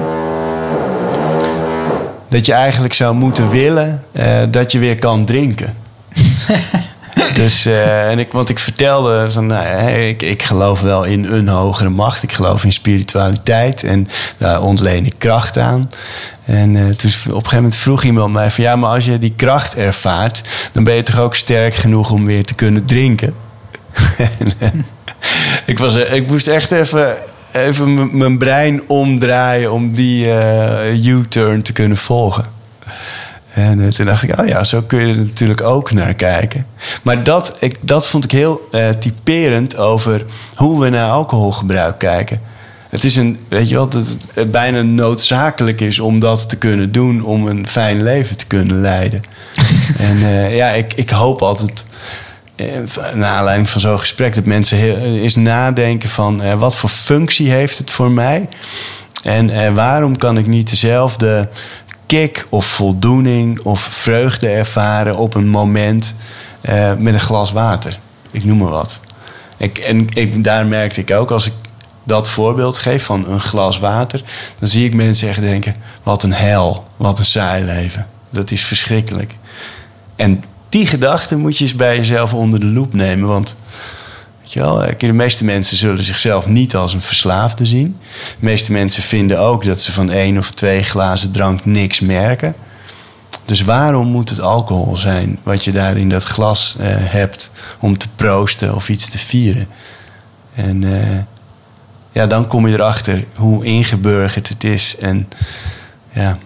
dat 2.28 2.46
je 2.46 2.54
eigenlijk 2.54 2.94
zou 2.94 3.16
moeten 3.16 3.50
willen 3.50 4.04
uh, 4.12 4.26
dat 4.50 4.72
je 4.72 4.80
weer 4.80 5.00
kan 5.00 5.26
drinken. 5.26 5.76
dus, 7.34 7.68
uh, 7.68 8.10
en 8.10 8.20
ik, 8.20 8.32
want 8.32 8.50
ik 8.50 8.60
vertelde 8.60 9.32
van, 9.32 9.46
nou, 9.46 9.66
hey, 9.66 10.10
ik, 10.10 10.22
ik 10.22 10.44
geloof 10.44 10.82
wel 10.82 11.04
in 11.04 11.26
een 11.26 11.48
hogere 11.48 11.90
macht. 11.90 12.24
Ik 12.24 12.32
geloof 12.32 12.64
in 12.64 12.74
spiritualiteit 12.74 13.84
en 13.84 14.08
daar 14.38 14.62
ontleen 14.62 15.06
ik 15.06 15.16
kracht 15.18 15.58
aan. 15.58 15.92
En 16.46 16.76
uh, 16.76 16.90
toen 16.90 17.12
op 17.12 17.26
een 17.26 17.34
gegeven 17.34 17.56
moment 17.56 17.76
vroeg 17.76 18.04
iemand 18.04 18.34
mij 18.34 18.52
van, 18.52 18.64
ja, 18.64 18.76
maar 18.76 18.90
als 18.90 19.06
je 19.06 19.20
die 19.20 19.34
kracht 19.36 19.76
ervaart, 19.76 20.42
dan 20.72 20.84
ben 20.84 20.96
je 20.96 21.04
toch 21.04 21.20
ook 21.20 21.36
sterk 21.36 21.76
genoeg 21.76 22.12
om 22.12 22.26
weer 22.26 22.46
te 22.46 22.56
kunnen 22.56 22.86
drinken. 22.86 23.34
ik, 25.66 25.80
was, 25.80 25.96
ik 25.96 26.28
moest 26.28 26.48
echt 26.48 26.72
even 26.72 27.18
even 27.56 28.18
mijn 28.18 28.38
brein 28.38 28.82
omdraaien 28.88 29.72
om 29.72 29.94
die 29.94 30.26
uh, 30.26 31.06
U-turn 31.06 31.62
te 31.62 31.74
kunnen 31.74 31.98
volgen. 31.98 32.46
En 33.54 33.80
uh, 33.80 33.88
toen 33.88 34.06
dacht 34.06 34.24
ik, 34.24 34.40
oh 34.40 34.48
ja, 34.48 34.64
zo 34.64 34.82
kun 34.82 35.08
je 35.08 35.14
er 35.14 35.20
natuurlijk 35.20 35.62
ook 35.62 35.92
naar 35.92 36.14
kijken. 36.14 36.66
Maar 37.04 37.24
dat, 37.24 37.58
ik, 37.60 37.78
dat 37.82 38.10
vond 38.10 38.24
ik 38.24 38.32
heel 38.32 38.68
uh, 38.72 38.90
typerend 38.90 39.78
over 39.78 40.26
hoe 40.56 40.82
we 40.82 40.90
naar 40.90 41.10
alcoholgebruik 41.10 41.98
kijken. 41.98 42.42
Het 42.90 43.04
is 43.04 43.16
een, 43.16 43.40
weet 43.50 43.70
je 43.70 43.76
wel, 43.76 43.90
dat 43.90 44.18
het 44.34 44.52
bijna 44.52 44.82
noodzakelijk 44.82 45.82
is 45.82 46.00
om 46.00 46.20
dat 46.20 46.50
te 46.50 46.58
kunnen 46.58 46.92
doen, 46.92 47.24
om 47.24 47.48
een 47.48 47.68
fijn 47.68 48.04
leven 48.04 48.38
te 48.38 48.46
kunnen 48.46 48.82
leiden. 48.82 49.24
en 49.98 50.18
ja, 50.50 50.70
ik, 50.70 50.94
ik 50.94 51.10
hoop 51.10 51.42
altijd 51.42 51.86
eh, 51.90 52.25
naar 53.14 53.32
aanleiding 53.32 53.70
van 53.70 53.82
zo'n 53.82 54.00
gesprek, 54.00 54.36
dat 54.36 54.46
mensen 54.46 54.78
heel, 54.78 54.98
eens 54.98 55.36
nadenken 55.36 56.10
van 56.10 56.42
eh, 56.42 56.54
wat 56.54 56.76
voor 56.76 56.90
functie 56.90 57.50
heeft 57.50 57.78
het 57.78 57.92
voor 57.92 58.12
mij? 58.12 58.50
En 59.24 59.50
eh, 59.50 59.74
waarom 59.74 60.18
kan 60.18 60.38
ik 60.38 60.48
niet 60.48 60.70
dezelfde 60.70 61.50
kick 62.06 62.48
of 62.50 62.66
voldoening 62.66 63.60
of 63.60 63.82
vreugde 63.82 64.50
ervaren 64.50 65.18
op 65.18 65.34
een 65.34 65.48
moment 65.48 66.16
eh, 66.62 66.94
met 66.96 67.14
een 67.14 67.20
glas 67.20 67.52
water? 67.52 68.00
Ik 68.32 68.44
noem 68.44 68.58
maar 68.58 68.70
wat. 68.70 69.00
Ik, 69.58 69.78
en 69.78 70.08
ik, 70.14 70.44
daar 70.44 70.66
merkte 70.66 71.00
ik 71.00 71.12
ook, 71.12 71.32
als 71.32 71.46
ik 71.46 71.54
dat 72.04 72.30
voorbeeld 72.30 72.78
geef 72.78 73.04
van 73.04 73.28
een 73.30 73.42
glas 73.42 73.80
water, 73.80 74.24
dan 74.60 74.68
zie 74.68 74.86
ik 74.86 74.94
mensen 74.94 75.30
echt 75.30 75.42
denken: 75.42 75.76
wat 76.04 76.24
een 76.24 76.34
hel, 76.34 76.88
wat 76.98 77.20
een 77.20 77.26
saai 77.26 77.64
leven. 77.64 78.06
Dat 78.30 78.52
is 78.52 78.66
verschrikkelijk. 78.66 79.34
En 80.16 80.44
die 80.70 80.88
gedachte 80.88 81.36
moet 81.36 81.58
je 81.58 81.64
eens 81.64 81.76
bij 81.76 81.96
jezelf 81.96 82.34
onder 82.34 82.60
de 82.60 82.66
loep 82.66 82.94
nemen. 82.94 83.28
Want 83.28 83.56
weet 84.42 84.54
je 84.54 84.60
wel, 84.60 84.86
de 84.98 85.14
meeste 85.14 85.44
mensen 85.44 85.78
zullen 85.78 86.04
zichzelf 86.04 86.48
niet 86.48 86.76
als 86.76 86.94
een 86.94 87.02
verslaafde 87.02 87.66
zien. 87.66 87.98
De 88.40 88.46
meeste 88.46 88.72
mensen 88.72 89.04
vinden 89.04 89.40
ook 89.40 89.66
dat 89.66 89.82
ze 89.82 89.92
van 89.92 90.12
één 90.12 90.38
of 90.38 90.52
twee 90.52 90.84
glazen 90.84 91.32
drank 91.32 91.66
niks 91.66 92.00
merken. 92.00 92.56
Dus 93.46 93.62
waarom 93.62 94.08
moet 94.08 94.30
het 94.30 94.42
alcohol 94.42 94.98
zijn 94.98 95.40
wat 95.44 95.64
je 95.64 95.72
daar 95.72 95.98
in 95.98 96.10
dat 96.10 96.24
glas 96.24 96.76
uh, 96.80 96.88
hebt 96.90 97.52
om 97.80 97.98
te 97.98 98.08
proosten 98.16 98.76
of 98.76 98.90
iets 98.90 99.10
te 99.10 99.18
vieren? 99.18 99.68
En 100.56 100.82
uh, 100.82 101.18
ja, 102.12 102.28
dan 102.28 102.48
kom 102.48 102.68
je 102.68 102.74
erachter 102.74 103.26
hoe 103.36 103.66
ingeburgerd 103.66 104.50
het 104.50 104.64
is. 104.64 104.98
En 104.98 105.30
ja, 106.14 106.38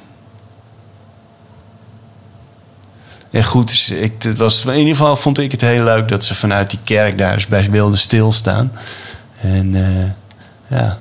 En 3.31 3.43
goed, 3.43 3.67
dus 3.67 3.91
ik, 3.91 4.23
het 4.23 4.37
was, 4.37 4.65
in 4.65 4.77
ieder 4.77 4.95
geval 4.95 5.15
vond 5.15 5.37
ik 5.37 5.51
het 5.51 5.61
heel 5.61 5.83
leuk 5.83 6.07
dat 6.07 6.23
ze 6.23 6.35
vanuit 6.35 6.69
die 6.69 6.79
kerk 6.83 7.17
daar 7.17 7.33
eens 7.33 7.47
bij 7.47 7.69
wilden 7.71 7.97
stilstaan. 7.97 8.71
En 9.41 9.73
uh, 9.73 10.05
ja, 10.67 10.97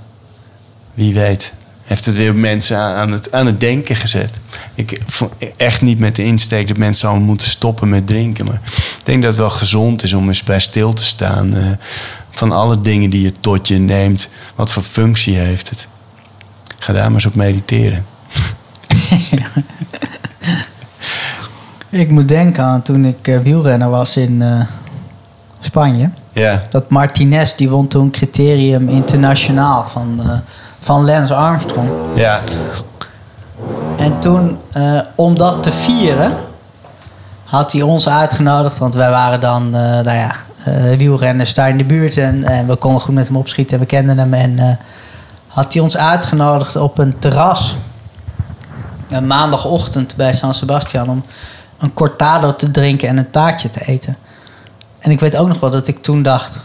wie 0.95 1.15
weet, 1.15 1.53
heeft 1.85 2.05
het 2.05 2.17
weer 2.17 2.35
mensen 2.35 2.77
aan 2.79 3.13
het, 3.13 3.33
aan 3.33 3.47
het 3.47 3.61
denken 3.61 3.97
gezet. 3.97 4.41
Ik 4.75 5.01
echt 5.57 5.83
niet 5.83 5.99
met 5.99 6.17
de 6.17 6.25
insteek 6.25 6.69
dat 6.69 6.77
mensen 6.77 7.09
allemaal 7.09 7.27
moeten 7.27 7.49
stoppen 7.49 7.89
met 7.89 8.07
drinken. 8.07 8.45
Maar 8.45 8.61
ik 8.75 9.01
denk 9.03 9.23
dat 9.23 9.31
het 9.31 9.41
wel 9.41 9.51
gezond 9.51 10.03
is 10.03 10.13
om 10.13 10.29
eens 10.29 10.43
bij 10.43 10.61
stil 10.61 10.93
te 10.93 11.05
staan. 11.05 11.57
Uh, 11.57 11.71
van 12.31 12.53
alle 12.53 12.81
dingen 12.81 13.11
die 13.11 13.23
je 13.23 13.33
tot 13.41 13.69
je 13.69 13.79
neemt. 13.79 14.29
Wat 14.55 14.73
voor 14.73 14.83
functie 14.83 15.35
heeft 15.35 15.71
het? 15.71 15.89
Ga 16.79 16.93
daar 16.93 17.05
maar 17.05 17.13
eens 17.13 17.27
op 17.27 17.35
mediteren. 17.35 18.07
Ik 21.91 22.11
moet 22.11 22.29
denken 22.29 22.65
aan 22.65 22.83
toen 22.83 23.05
ik 23.05 23.29
uh, 23.29 23.39
wielrenner 23.39 23.91
was 23.91 24.17
in 24.17 24.41
uh, 24.41 24.61
Spanje. 25.61 26.11
Ja. 26.33 26.63
Dat 26.71 26.91
Martinez, 26.91 27.55
die 27.55 27.71
won 27.71 27.89
toen 27.89 28.11
criterium 28.11 28.89
internationaal 28.89 29.85
van, 29.85 30.21
uh, 30.21 30.33
van 30.79 31.05
Lance 31.05 31.35
Armstrong. 31.35 31.89
Ja. 32.15 32.41
En 33.97 34.19
toen, 34.19 34.59
om 35.15 35.39
dat 35.39 35.63
te 35.63 35.73
vieren, 35.73 36.37
had 37.45 37.73
hij 37.73 37.83
ons 37.83 38.09
uitgenodigd. 38.09 38.79
Want 38.79 38.95
wij 38.95 39.11
waren 39.11 39.41
dan, 39.41 39.71
nou 39.71 40.11
ja, 40.11 40.35
wielrenners 40.97 41.55
daar 41.55 41.69
in 41.69 41.79
de 41.79 41.85
buurt. 41.85 42.17
En, 42.17 42.45
en, 42.45 42.67
we 42.67 42.77
konden 42.77 43.01
goed 43.01 43.15
met 43.15 43.27
hem 43.27 43.37
opschieten 43.37 43.75
en 43.75 43.83
we 43.83 43.89
kenden 43.89 44.19
hem. 44.19 44.35
En 44.35 44.79
had 45.49 45.73
hij 45.73 45.83
ons 45.83 45.97
uitgenodigd 45.97 46.77
op 46.77 46.99
een 46.99 47.19
terras. 47.19 47.77
Een 49.09 49.27
maandagochtend 49.27 50.17
bij 50.17 50.33
San 50.33 50.55
Sebastian 50.55 51.09
om 51.09 51.25
een 51.79 51.95
cortado 51.95 52.57
te 52.57 52.71
drinken 52.71 53.09
en 53.09 53.17
een 53.17 53.31
taartje 53.31 53.71
te 53.71 53.81
eten. 53.87 54.17
En 54.99 55.11
ik 55.11 55.21
weet 55.21 55.37
ook 55.37 55.49
nog 55.49 55.61
wel 55.61 55.71
dat 55.71 55.89
ik 55.89 56.03
toen 56.03 56.23
dacht... 56.23 56.61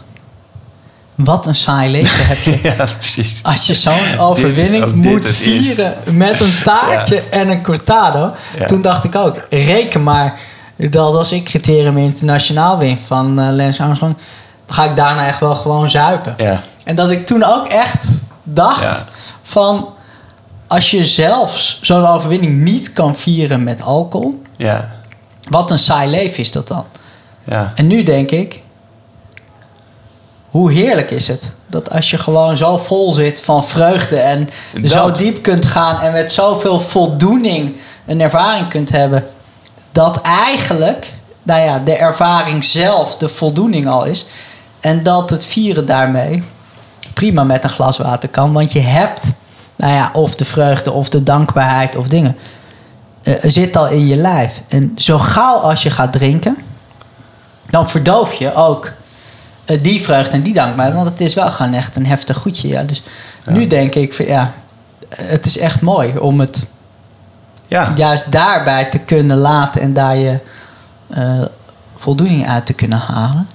Wat 1.14 1.46
een 1.46 1.54
saai 1.54 1.90
leven 1.90 2.26
heb 2.26 2.38
je. 2.38 2.58
ja, 2.76 2.86
precies. 2.98 3.42
Als 3.42 3.66
je 3.66 3.74
zo'n 3.74 4.18
overwinning 4.18 4.94
moet 4.94 5.28
vieren 5.28 5.94
met 6.16 6.40
een 6.40 6.54
taartje 6.62 7.22
en 7.30 7.48
een 7.48 7.62
cortado. 7.62 8.32
Toen 8.66 8.82
dacht 8.82 9.04
ik 9.04 9.14
ook, 9.14 9.40
reken 9.50 10.02
maar 10.02 10.38
dat 10.76 11.16
als 11.16 11.32
ik 11.32 11.44
criterium 11.44 11.98
internationaal 11.98 12.78
win 12.78 12.98
van 12.98 13.40
uh, 13.40 13.50
Lance 13.50 13.82
Armstrong... 13.82 14.16
dan 14.66 14.74
ga 14.76 14.84
ik 14.84 14.96
daarna 14.96 15.26
echt 15.26 15.40
wel 15.40 15.54
gewoon 15.54 15.88
zuipen. 15.88 16.34
Ja. 16.36 16.62
En 16.84 16.96
dat 16.96 17.10
ik 17.10 17.26
toen 17.26 17.44
ook 17.44 17.66
echt 17.66 18.04
dacht 18.42 19.04
van... 19.42 19.94
als 20.66 20.90
je 20.90 21.04
zelfs 21.04 21.78
zo'n 21.82 22.06
overwinning 22.06 22.62
niet 22.62 22.92
kan 22.92 23.16
vieren 23.16 23.62
met 23.62 23.82
alcohol... 23.82 24.42
Ja. 24.56 24.90
Wat 25.48 25.70
een 25.70 25.78
saai 25.78 26.10
leven 26.10 26.38
is 26.38 26.52
dat 26.52 26.68
dan. 26.68 26.84
Ja. 27.44 27.72
En 27.74 27.86
nu 27.86 28.02
denk 28.02 28.30
ik... 28.30 28.60
hoe 30.48 30.72
heerlijk 30.72 31.10
is 31.10 31.28
het... 31.28 31.52
dat 31.66 31.90
als 31.90 32.10
je 32.10 32.18
gewoon 32.18 32.56
zo 32.56 32.76
vol 32.78 33.12
zit 33.12 33.40
van 33.40 33.64
vreugde... 33.64 34.16
en 34.16 34.48
Dat. 34.80 34.90
zo 34.90 35.10
diep 35.10 35.42
kunt 35.42 35.64
gaan... 35.64 36.00
en 36.00 36.12
met 36.12 36.32
zoveel 36.32 36.80
voldoening 36.80 37.76
een 38.06 38.20
ervaring 38.20 38.68
kunt 38.68 38.90
hebben... 38.90 39.24
dat 39.92 40.20
eigenlijk 40.20 41.12
nou 41.42 41.60
ja, 41.60 41.78
de 41.78 41.96
ervaring 41.96 42.64
zelf 42.64 43.16
de 43.16 43.28
voldoening 43.28 43.86
al 43.86 44.04
is... 44.04 44.26
en 44.80 45.02
dat 45.02 45.30
het 45.30 45.46
vieren 45.46 45.86
daarmee 45.86 46.44
prima 47.14 47.44
met 47.44 47.64
een 47.64 47.70
glas 47.70 47.98
water 47.98 48.28
kan. 48.28 48.52
Want 48.52 48.72
je 48.72 48.80
hebt, 48.80 49.32
nou 49.76 49.92
ja, 49.92 50.10
of 50.12 50.34
de 50.34 50.44
vreugde 50.44 50.92
of 50.92 51.08
de 51.08 51.22
dankbaarheid 51.22 51.96
of 51.96 52.08
dingen. 52.08 52.36
Eh, 53.24 53.34
zit 53.42 53.76
al 53.76 53.88
in 53.88 54.06
je 54.06 54.16
lijf. 54.16 54.60
En 54.68 54.92
zo 54.96 55.18
gauw 55.18 55.56
als 55.58 55.82
je 55.82 55.90
gaat 55.90 56.12
drinken, 56.12 56.56
dan 57.66 57.88
verdoof 57.88 58.32
je 58.32 58.54
ook 58.54 58.92
eh, 59.64 59.82
die 59.82 60.02
vreugde 60.02 60.32
en 60.32 60.42
die 60.42 60.54
dankbaarheid. 60.54 60.96
Want 60.96 61.08
het 61.08 61.20
is 61.20 61.34
wel 61.34 61.48
gewoon 61.50 61.72
echt 61.74 61.96
een 61.96 62.06
heftig 62.06 62.36
goedje. 62.36 62.68
Ja. 62.68 62.82
Dus 62.82 63.02
nu 63.46 63.66
denk 63.66 63.94
ik, 63.94 64.14
van, 64.14 64.26
ja, 64.26 64.52
het 65.08 65.46
is 65.46 65.58
echt 65.58 65.80
mooi 65.80 66.18
om 66.18 66.40
het 66.40 66.66
Ja. 67.66 67.92
juist 67.96 68.32
daarbij 68.32 68.84
te 68.84 68.98
kunnen 68.98 69.36
laten 69.36 69.80
en 69.80 69.92
daar 69.92 70.16
je 70.16 70.38
eh, 71.10 71.42
voldoening 71.96 72.48
uit 72.48 72.66
te 72.66 72.72
kunnen 72.72 72.98
halen. 72.98 73.48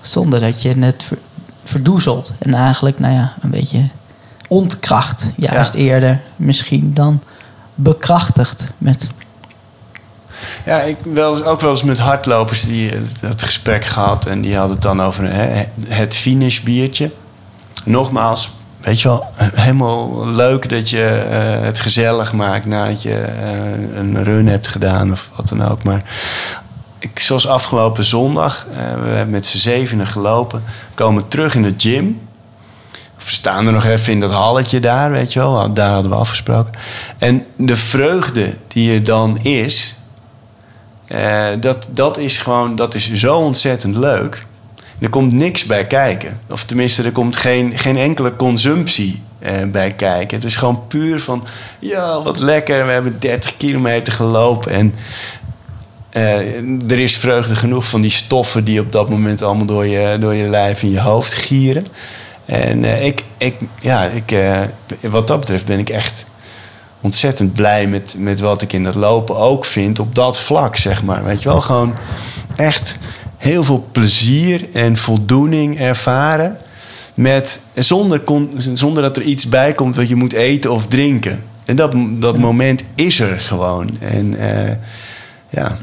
Zonder 0.00 0.40
dat 0.40 0.62
je 0.62 0.74
het 0.78 1.02
ver- 1.02 1.18
verdoezelt 1.64 2.32
en 2.38 2.54
eigenlijk, 2.54 2.98
nou 2.98 3.14
ja, 3.14 3.32
een 3.40 3.50
beetje 3.50 3.88
ontkracht. 4.48 5.26
Juist 5.36 5.74
eerder 5.74 6.20
misschien 6.36 6.94
dan 6.94 7.22
bekrachtigt 7.80 8.66
met. 8.78 9.06
Ja, 10.64 10.80
ik 10.80 10.96
wel, 11.02 11.44
ook 11.44 11.60
wel 11.60 11.70
eens 11.70 11.82
met 11.82 11.98
hardlopers 11.98 12.64
die 12.64 12.92
eh, 12.92 13.00
dat 13.20 13.42
gesprek 13.42 13.84
gehad. 13.84 14.26
En 14.26 14.40
die 14.40 14.56
hadden 14.56 14.72
het 14.72 14.82
dan 14.82 15.02
over 15.02 15.32
hè, 15.32 15.64
het 15.88 16.14
finish 16.14 16.60
biertje. 16.60 17.10
Nogmaals, 17.84 18.52
weet 18.80 19.00
je 19.00 19.08
wel, 19.08 19.26
helemaal 19.64 20.26
leuk 20.26 20.68
dat 20.68 20.90
je 20.90 21.04
eh, 21.04 21.64
het 21.64 21.80
gezellig 21.80 22.32
maakt 22.32 22.66
nadat 22.66 23.02
je 23.02 23.14
eh, 23.14 23.98
een 23.98 24.24
run 24.24 24.46
hebt 24.46 24.68
gedaan 24.68 25.12
of 25.12 25.30
wat 25.36 25.48
dan 25.48 25.64
ook. 25.64 25.82
Maar 25.82 26.02
ik, 26.98 27.18
zoals 27.18 27.46
afgelopen 27.46 28.04
zondag, 28.04 28.66
we 29.02 29.08
hebben 29.08 29.30
met 29.30 29.46
z'n 29.46 29.58
zevenen 29.58 30.06
gelopen, 30.06 30.62
komen 30.94 31.28
terug 31.28 31.54
in 31.54 31.62
de 31.62 31.74
gym. 31.76 32.27
We 33.28 33.34
staan 33.34 33.66
er 33.66 33.72
nog 33.72 33.84
even 33.84 34.12
in 34.12 34.20
dat 34.20 34.32
halletje 34.32 34.80
daar, 34.80 35.10
weet 35.10 35.32
je 35.32 35.38
wel. 35.38 35.72
Daar 35.72 35.92
hadden 35.92 36.10
we 36.10 36.16
afgesproken. 36.16 36.72
En 37.18 37.46
de 37.56 37.76
vreugde 37.76 38.54
die 38.66 38.94
er 38.94 39.04
dan 39.04 39.38
is, 39.42 39.96
eh, 41.06 41.46
dat, 41.60 41.88
dat 41.90 42.18
is 42.18 42.38
gewoon, 42.38 42.76
dat 42.76 42.94
is 42.94 43.12
zo 43.12 43.36
ontzettend 43.36 43.96
leuk. 43.96 44.46
Er 44.98 45.08
komt 45.08 45.32
niks 45.32 45.64
bij 45.64 45.86
kijken. 45.86 46.40
Of 46.48 46.64
tenminste, 46.64 47.02
er 47.02 47.12
komt 47.12 47.36
geen, 47.36 47.78
geen 47.78 47.96
enkele 47.96 48.36
consumptie 48.36 49.22
eh, 49.38 49.52
bij 49.72 49.90
kijken. 49.90 50.36
Het 50.36 50.46
is 50.46 50.56
gewoon 50.56 50.86
puur 50.86 51.20
van, 51.20 51.44
ja, 51.78 52.22
wat 52.22 52.40
lekker. 52.40 52.86
We 52.86 52.92
hebben 52.92 53.16
30 53.18 53.56
kilometer 53.56 54.12
gelopen. 54.12 54.72
En 54.72 54.94
eh, 56.10 56.90
er 56.90 56.98
is 56.98 57.16
vreugde 57.16 57.56
genoeg 57.56 57.86
van 57.86 58.00
die 58.00 58.10
stoffen 58.10 58.64
die 58.64 58.80
op 58.80 58.92
dat 58.92 59.10
moment 59.10 59.42
allemaal 59.42 59.66
door 59.66 59.86
je, 59.86 60.16
door 60.20 60.34
je 60.34 60.48
lijf 60.48 60.82
en 60.82 60.90
je 60.90 61.00
hoofd 61.00 61.34
gieren. 61.34 61.86
En 62.48 62.84
eh, 62.84 63.06
ik, 63.06 63.24
ik, 63.36 63.54
ja, 63.80 64.04
ik, 64.04 64.32
eh, 64.32 64.60
wat 65.00 65.26
dat 65.26 65.40
betreft 65.40 65.66
ben 65.66 65.78
ik 65.78 65.90
echt 65.90 66.26
ontzettend 67.00 67.52
blij 67.52 67.86
met, 67.86 68.14
met 68.18 68.40
wat 68.40 68.62
ik 68.62 68.72
in 68.72 68.84
dat 68.84 68.94
lopen 68.94 69.36
ook 69.36 69.64
vind 69.64 69.98
op 69.98 70.14
dat 70.14 70.40
vlak, 70.40 70.76
zeg 70.76 71.02
maar. 71.02 71.24
Weet 71.24 71.42
je 71.42 71.48
wel, 71.48 71.60
gewoon 71.60 71.94
echt 72.56 72.98
heel 73.36 73.64
veel 73.64 73.86
plezier 73.92 74.68
en 74.72 74.96
voldoening 74.96 75.80
ervaren. 75.80 76.58
Met, 77.14 77.60
zonder, 77.74 78.22
zonder 78.56 79.02
dat 79.02 79.16
er 79.16 79.22
iets 79.22 79.48
bij 79.48 79.72
komt 79.72 79.96
wat 79.96 80.08
je 80.08 80.14
moet 80.14 80.32
eten 80.32 80.70
of 80.70 80.86
drinken. 80.86 81.42
En 81.64 81.76
dat, 81.76 81.94
dat 82.08 82.38
moment 82.38 82.82
is 82.94 83.20
er 83.20 83.40
gewoon. 83.40 83.96
En 84.00 84.38
eh, 84.38 84.74
ja, 85.48 85.78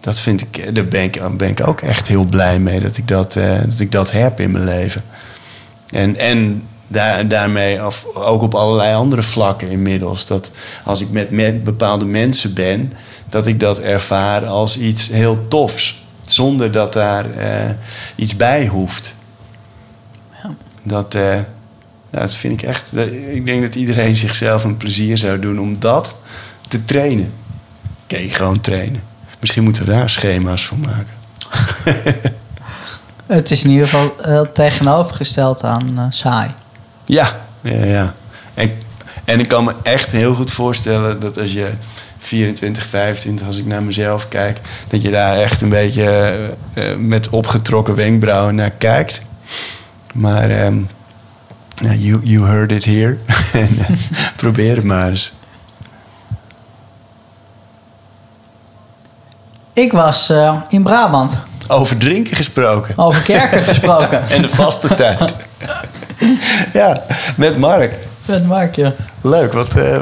dat 0.00 0.20
vind 0.20 0.40
ik, 0.40 0.74
daar 0.74 0.88
ben 0.88 1.02
ik, 1.02 1.36
ben 1.36 1.48
ik 1.48 1.66
ook 1.68 1.80
echt 1.80 2.08
heel 2.08 2.24
blij 2.24 2.58
mee 2.58 2.80
dat 2.80 2.96
ik 2.96 3.08
dat, 3.08 3.32
dat, 3.32 3.78
ik 3.80 3.92
dat 3.92 4.12
heb 4.12 4.40
in 4.40 4.50
mijn 4.50 4.64
leven. 4.64 5.02
En, 5.90 6.16
en 6.16 6.62
daar, 6.88 7.28
daarmee 7.28 7.80
af, 7.80 8.06
ook 8.14 8.42
op 8.42 8.54
allerlei 8.54 8.94
andere 8.94 9.22
vlakken 9.22 9.68
inmiddels. 9.70 10.26
Dat 10.26 10.50
als 10.84 11.00
ik 11.00 11.10
met, 11.10 11.30
met 11.30 11.64
bepaalde 11.64 12.04
mensen 12.04 12.54
ben, 12.54 12.92
dat 13.28 13.46
ik 13.46 13.60
dat 13.60 13.80
ervaar 13.80 14.46
als 14.46 14.78
iets 14.78 15.08
heel 15.08 15.48
tofs. 15.48 16.04
Zonder 16.26 16.72
dat 16.72 16.92
daar 16.92 17.30
eh, 17.30 17.70
iets 18.16 18.36
bij 18.36 18.66
hoeft. 18.66 19.14
Dat, 20.82 21.14
eh, 21.14 21.34
ja, 22.10 22.20
dat 22.20 22.34
vind 22.34 22.62
ik 22.62 22.68
echt. 22.68 22.94
dat- 22.94 23.10
ik 23.10 23.46
denk 23.46 23.62
dat 23.62 23.74
iedereen 23.74 24.16
zichzelf 24.16 24.64
een 24.64 24.76
plezier 24.76 25.18
zou 25.18 25.38
doen 25.38 25.60
om 25.60 25.78
dat 25.80 26.16
te 26.68 26.84
trainen. 26.84 27.32
Kijk, 28.06 28.32
gewoon 28.32 28.60
trainen. 28.60 29.02
Misschien 29.40 29.62
moeten 29.64 29.84
we 29.86 29.90
daar 29.92 30.10
schema's 30.10 30.64
voor 30.64 30.78
maken. 30.78 31.14
Het 33.26 33.50
is 33.50 33.64
in 33.64 33.70
ieder 33.70 33.88
geval 33.88 34.14
heel 34.22 34.52
tegenovergesteld 34.52 35.64
aan 35.64 35.98
eh, 35.98 36.04
saai. 36.08 36.50
Ja, 37.04 37.28
ja, 37.60 37.84
ja. 37.84 38.14
En, 38.54 38.70
en 39.24 39.40
ik 39.40 39.48
kan 39.48 39.64
me 39.64 39.74
echt 39.82 40.10
heel 40.10 40.34
goed 40.34 40.52
voorstellen 40.52 41.20
dat 41.20 41.38
als 41.38 41.52
je 41.52 41.70
24, 42.18 42.86
25, 42.86 43.46
als 43.46 43.58
ik 43.58 43.66
naar 43.66 43.82
mezelf 43.82 44.28
kijk, 44.28 44.60
dat 44.88 45.02
je 45.02 45.10
daar 45.10 45.38
echt 45.38 45.60
een 45.60 45.68
beetje 45.68 46.04
eh, 46.74 46.90
eh, 46.90 46.98
met 46.98 47.28
opgetrokken 47.28 47.94
wenkbrauwen 47.94 48.54
naar 48.54 48.70
kijkt. 48.70 49.20
Maar 50.14 50.50
ehm, 50.50 50.78
you, 51.80 52.20
you 52.22 52.46
heard 52.46 52.72
it 52.72 52.84
here. 52.84 53.18
en, 53.52 53.78
eh, 53.78 53.96
probeer 54.36 54.76
het 54.76 54.84
maar 54.84 55.08
eens. 55.08 55.32
Ik 59.72 59.92
was 59.92 60.30
eh, 60.30 60.60
in 60.68 60.82
Brabant, 60.82 61.42
Over 61.68 61.96
drinken 61.96 62.36
gesproken. 62.36 62.98
over 62.98 63.22
kerken 63.22 63.62
gesproken. 63.72 64.28
En 64.28 64.42
de 64.42 64.48
vaste 64.48 64.94
tijd. 64.94 65.34
ja, 66.72 67.02
met 67.36 67.56
Mark. 67.58 67.94
Met 68.24 68.46
Markje. 68.46 68.94
Leuk, 69.20 69.52
wat... 69.52 69.74
eh, 69.76 69.96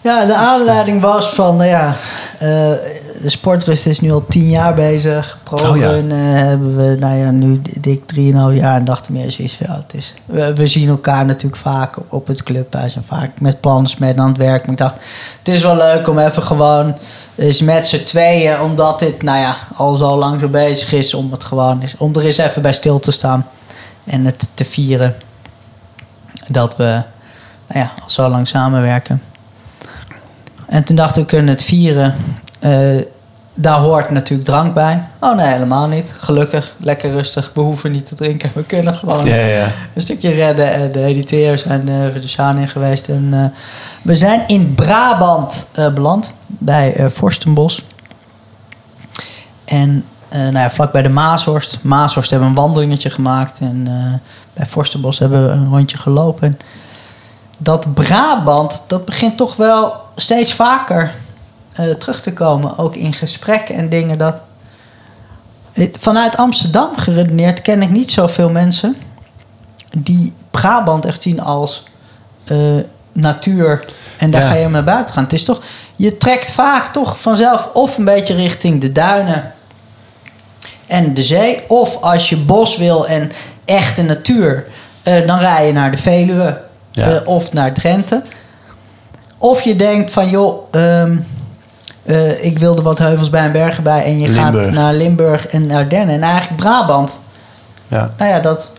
Ja, 0.00 0.24
de 0.26 0.34
aanleiding 0.34 1.00
was 1.00 1.28
van, 1.28 1.56
nou 1.56 1.68
ja, 1.68 1.96
eh, 2.38 2.48
de 3.22 3.30
sportrust 3.30 3.86
is 3.86 4.00
nu 4.00 4.12
al 4.12 4.24
tien 4.28 4.48
jaar 4.50 4.74
bezig. 4.74 5.38
Pro-run 5.42 6.10
eh, 6.10 6.16
hebben 6.20 6.76
we, 6.76 6.96
nou 6.98 7.16
ja, 7.16 7.30
nu 7.30 7.60
dik 7.80 8.06
drieënhalf 8.06 8.54
jaar 8.54 8.76
en 8.76 8.84
dachten 8.84 9.12
meer 9.12 9.30
zoiets 9.30 9.54
van, 9.54 9.66
ja, 9.70 9.82
het 9.86 9.94
is, 9.94 10.14
we, 10.26 10.52
we 10.54 10.66
zien 10.66 10.88
elkaar 10.88 11.24
natuurlijk 11.24 11.62
vaak 11.62 11.96
op 12.08 12.26
het 12.26 12.42
clubhuis 12.42 12.96
en 12.96 13.04
vaak 13.04 13.30
met 13.40 13.60
plans 13.60 13.96
met 13.96 14.16
aan 14.18 14.28
het 14.28 14.36
werk. 14.36 14.62
Maar 14.62 14.70
ik 14.72 14.78
dacht, 14.78 14.94
het 15.38 15.48
is 15.48 15.62
wel 15.62 15.76
leuk 15.76 16.08
om 16.08 16.18
even 16.18 16.42
gewoon 16.42 16.96
eens 17.38 17.62
met 17.62 17.86
z'n 17.86 18.04
tweeën, 18.04 18.60
omdat 18.60 18.98
dit, 18.98 19.22
nou 19.22 19.38
ja, 19.38 19.56
al 19.76 19.96
zo 19.96 20.16
lang 20.16 20.40
zo 20.40 20.48
bezig 20.48 20.92
is, 20.92 21.14
om 21.14 21.30
het 21.30 21.44
gewoon 21.44 21.82
is, 21.82 21.94
om 21.98 22.14
er 22.14 22.24
eens 22.24 22.38
even 22.38 22.62
bij 22.62 22.72
stil 22.72 22.98
te 22.98 23.10
staan 23.10 23.46
en 24.04 24.24
het 24.24 24.48
te 24.54 24.64
vieren 24.64 25.16
dat 26.48 26.76
we, 26.76 27.02
nou 27.66 27.80
ja, 27.80 27.92
al 28.02 28.10
zo 28.10 28.28
lang 28.28 28.48
samenwerken. 28.48 29.22
En 30.66 30.84
toen 30.84 30.96
dachten 30.96 31.14
we, 31.14 31.20
we 31.20 31.34
kunnen 31.34 31.54
het 31.54 31.62
vieren. 31.62 32.14
Eh, 32.58 32.96
daar 33.60 33.78
hoort 33.78 34.10
natuurlijk 34.10 34.48
drank 34.48 34.74
bij. 34.74 35.02
Oh 35.20 35.36
nee, 35.36 35.46
helemaal 35.46 35.88
niet. 35.88 36.14
Gelukkig, 36.18 36.74
lekker 36.76 37.10
rustig. 37.10 37.50
We 37.54 37.60
hoeven 37.60 37.92
niet 37.92 38.06
te 38.06 38.14
drinken. 38.14 38.50
We 38.54 38.64
kunnen 38.64 38.94
gewoon 38.94 39.24
ja, 39.24 39.34
ja. 39.34 39.72
een 39.94 40.02
stukje 40.02 40.30
redden. 40.30 40.72
En 40.72 40.92
de 40.92 41.04
editeurs 41.04 41.62
zijn 41.62 41.88
uh, 41.88 42.04
even 42.04 42.20
de 42.20 42.28
Sjaan 42.28 42.58
in 42.58 42.68
geweest. 42.68 43.08
En, 43.08 43.30
uh, 43.32 43.44
we 44.02 44.16
zijn 44.16 44.42
in 44.46 44.74
Brabant 44.74 45.66
uh, 45.78 45.92
beland. 45.92 46.32
Bij 46.46 47.00
uh, 47.00 47.06
Forstenbos. 47.06 47.84
En 49.64 50.04
nou 50.30 50.58
ja, 50.58 50.70
vlak 50.70 50.92
bij 50.92 51.02
de 51.02 51.08
Maashorst. 51.08 51.78
Maashorst 51.82 52.30
hebben 52.30 52.48
we 52.48 52.54
een 52.54 52.62
wandelingetje 52.62 53.10
gemaakt. 53.10 53.58
En 53.58 53.88
bij 54.54 54.66
Forstenbos 54.66 55.18
hebben 55.18 55.44
we 55.46 55.50
een 55.50 55.68
rondje 55.68 55.96
gelopen. 55.96 56.48
En 56.48 56.58
dat 57.58 57.94
Brabant, 57.94 58.82
dat 58.86 59.04
begint 59.04 59.36
toch 59.36 59.56
wel 59.56 59.92
steeds 60.16 60.54
vaker 60.54 61.14
uh, 61.80 61.90
terug 61.90 62.20
te 62.20 62.32
komen. 62.32 62.78
Ook 62.78 62.96
in 62.96 63.12
gesprekken 63.12 63.74
en 63.74 63.88
dingen. 63.88 64.18
Dat... 64.18 64.42
Vanuit 65.98 66.36
Amsterdam 66.36 66.96
geredeneerd 66.96 67.62
ken 67.62 67.82
ik 67.82 67.90
niet 67.90 68.10
zoveel 68.10 68.50
mensen 68.50 68.96
die 69.98 70.32
Brabant 70.50 71.04
echt 71.04 71.22
zien 71.22 71.40
als 71.40 71.84
uh, 72.52 72.58
natuur. 73.12 73.84
En 74.16 74.30
daar 74.30 74.42
ja. 74.42 74.48
ga 74.48 74.54
je 74.54 74.68
naar 74.68 74.84
buiten 74.84 75.14
gaan. 75.14 75.22
Het 75.24 75.32
is 75.32 75.44
toch, 75.44 75.62
je 75.96 76.16
trekt 76.16 76.50
vaak 76.50 76.92
toch 76.92 77.20
vanzelf 77.20 77.66
of 77.72 77.98
een 77.98 78.04
beetje 78.04 78.34
richting 78.34 78.80
de 78.80 78.92
duinen. 78.92 79.52
en 80.86 81.14
de 81.14 81.24
zee. 81.24 81.68
Of 81.68 81.96
als 82.00 82.28
je 82.28 82.36
bos 82.36 82.76
wil 82.76 83.06
en 83.06 83.30
echte 83.64 84.02
natuur, 84.02 84.66
eh, 85.02 85.26
dan 85.26 85.38
rij 85.38 85.66
je 85.66 85.72
naar 85.72 85.90
de 85.90 85.96
Veluwe 85.96 86.60
Ja. 86.90 87.10
eh, 87.10 87.26
of 87.26 87.52
naar 87.52 87.72
Drenthe. 87.72 88.22
Of 89.38 89.62
je 89.62 89.76
denkt 89.76 90.10
van 90.12 90.30
joh, 90.30 90.62
ehm, 90.70 91.16
eh, 92.08 92.44
ik 92.44 92.58
wilde 92.58 92.82
wat 92.82 92.98
heuvels 92.98 93.30
bij 93.30 93.44
en 93.44 93.52
bergen 93.52 93.82
bij 93.82 94.04
en 94.04 94.18
je 94.18 94.28
gaat 94.28 94.70
naar 94.70 94.94
Limburg 94.94 95.46
en 95.46 95.70
Ardennen 95.70 96.14
en 96.14 96.22
eigenlijk 96.22 96.56
Brabant. 96.56 97.20
Ja. 97.88 98.10
Nou 98.18 98.30
ja, 98.30 98.40
dat 98.40 98.72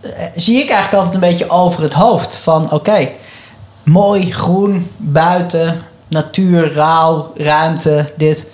eh, 0.00 0.10
zie 0.34 0.62
ik 0.62 0.70
eigenlijk 0.70 0.94
altijd 0.94 1.14
een 1.14 1.30
beetje 1.30 1.50
over 1.50 1.82
het 1.82 1.92
hoofd. 1.92 2.36
Van 2.36 2.70
oké, 2.70 3.08
mooi, 3.82 4.32
groen, 4.32 4.90
buiten, 4.96 5.82
natuur, 6.08 6.72
rauw, 6.72 7.32
ruimte, 7.36 8.12
dit. 8.16 8.46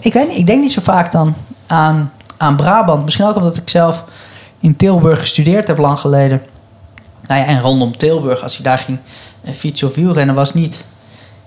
Ik 0.00 0.12
weet 0.12 0.28
niet, 0.28 0.38
ik 0.38 0.46
denk 0.46 0.60
niet 0.60 0.72
zo 0.72 0.80
vaak 0.82 1.12
dan 1.12 1.34
aan, 1.66 2.12
aan 2.36 2.56
Brabant. 2.56 3.04
Misschien 3.04 3.26
ook 3.26 3.36
omdat 3.36 3.56
ik 3.56 3.68
zelf 3.68 4.04
in 4.60 4.76
Tilburg 4.76 5.18
gestudeerd 5.20 5.68
heb 5.68 5.78
lang 5.78 5.98
geleden. 5.98 6.42
Nou 7.26 7.40
ja, 7.40 7.46
en 7.46 7.60
rondom 7.60 7.96
Tilburg, 7.96 8.42
als 8.42 8.56
je 8.56 8.62
daar 8.62 8.78
ging 8.78 8.98
fietsen 9.54 9.88
of 9.88 9.94
wielrennen, 9.94 10.34
was 10.34 10.54
niet 10.54 10.84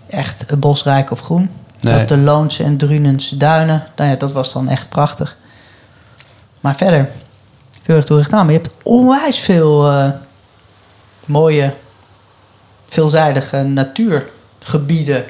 echt 0.09 0.59
bosrijk 0.59 1.11
of 1.11 1.21
groen. 1.21 1.49
Nee. 1.81 1.97
Dat 1.97 2.07
de 2.07 2.17
Loonse 2.17 2.63
en 2.63 2.77
Drunense 2.77 3.37
duinen, 3.37 3.87
nou 3.95 4.09
ja, 4.09 4.15
dat 4.15 4.31
was 4.31 4.53
dan 4.53 4.67
echt 4.67 4.89
prachtig. 4.89 5.37
Maar 6.59 6.75
verder, 6.75 7.09
veel 7.81 8.17
erg 8.17 8.29
aan. 8.29 8.45
Maar 8.45 8.53
je 8.53 8.59
hebt 8.61 8.71
onwijs 8.83 9.39
veel 9.39 9.91
eh, 9.91 10.09
mooie, 11.25 11.73
veelzijdige 12.87 13.63
natuurgebieden 13.63 15.25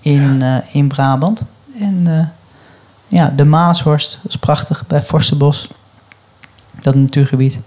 in, 0.00 0.42
eh, 0.42 0.56
in 0.72 0.88
Brabant. 0.88 1.42
En 1.80 2.02
eh, 2.06 2.26
ja, 3.08 3.32
de 3.36 3.44
Maashorst, 3.44 4.18
is 4.28 4.36
prachtig, 4.36 4.86
bij 4.86 5.02
Forstenbos. 5.02 5.68
Dat 6.82 6.94
natuurgebied. 6.94 7.58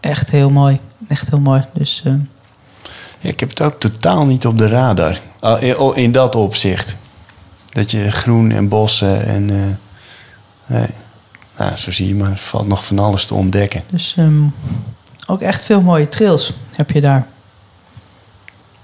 Echt 0.00 0.30
heel 0.30 0.50
mooi. 0.50 0.80
Echt 1.08 1.30
heel 1.30 1.40
mooi. 1.40 1.64
Dus 1.72 2.02
Ja, 3.18 3.28
ik 3.28 3.40
heb 3.40 3.48
het 3.48 3.62
ook 3.62 3.80
totaal 3.80 4.26
niet 4.26 4.46
op 4.46 4.58
de 4.58 4.68
radar. 4.68 5.20
In, 5.60 5.78
oh, 5.78 5.96
in 5.96 6.12
dat 6.12 6.34
opzicht. 6.34 6.96
Dat 7.78 7.90
je 7.90 8.10
groen 8.10 8.50
en 8.50 8.68
bossen 8.68 9.26
en... 9.26 9.50
eh, 9.50 10.76
nee. 10.76 10.86
Nou, 11.56 11.76
zo 11.76 11.90
zie 11.90 12.08
je 12.08 12.14
maar. 12.14 12.30
Er 12.30 12.38
valt 12.38 12.66
nog 12.66 12.86
van 12.86 12.98
alles 12.98 13.26
te 13.26 13.34
ontdekken. 13.34 13.82
Dus 13.90 14.14
ehm, 14.16 14.42
ook 15.26 15.40
echt 15.40 15.64
veel 15.64 15.80
mooie 15.80 16.08
trails 16.08 16.52
heb 16.76 16.90
je 16.90 17.00
daar. 17.00 17.26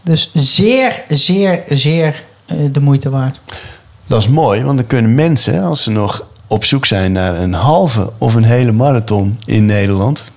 Dus 0.02 0.30
zeer, 0.32 1.02
zeer, 1.08 1.64
zeer 1.68 2.24
eh, 2.46 2.56
de 2.72 2.80
moeite 2.80 3.10
waard. 3.10 3.40
Dat 4.06 4.20
is 4.20 4.28
mooi, 4.28 4.62
want 4.62 4.76
dan 4.78 4.86
kunnen 4.86 5.14
mensen, 5.14 5.62
als 5.62 5.82
ze 5.82 5.90
nog 5.90 6.26
op 6.46 6.64
zoek 6.64 6.86
zijn 6.86 7.12
naar 7.12 7.34
een 7.34 7.52
halve 7.52 8.12
of 8.18 8.34
een 8.34 8.44
hele 8.44 8.72
marathon 8.72 9.38
in 9.44 9.66
Nederland, 9.66 10.30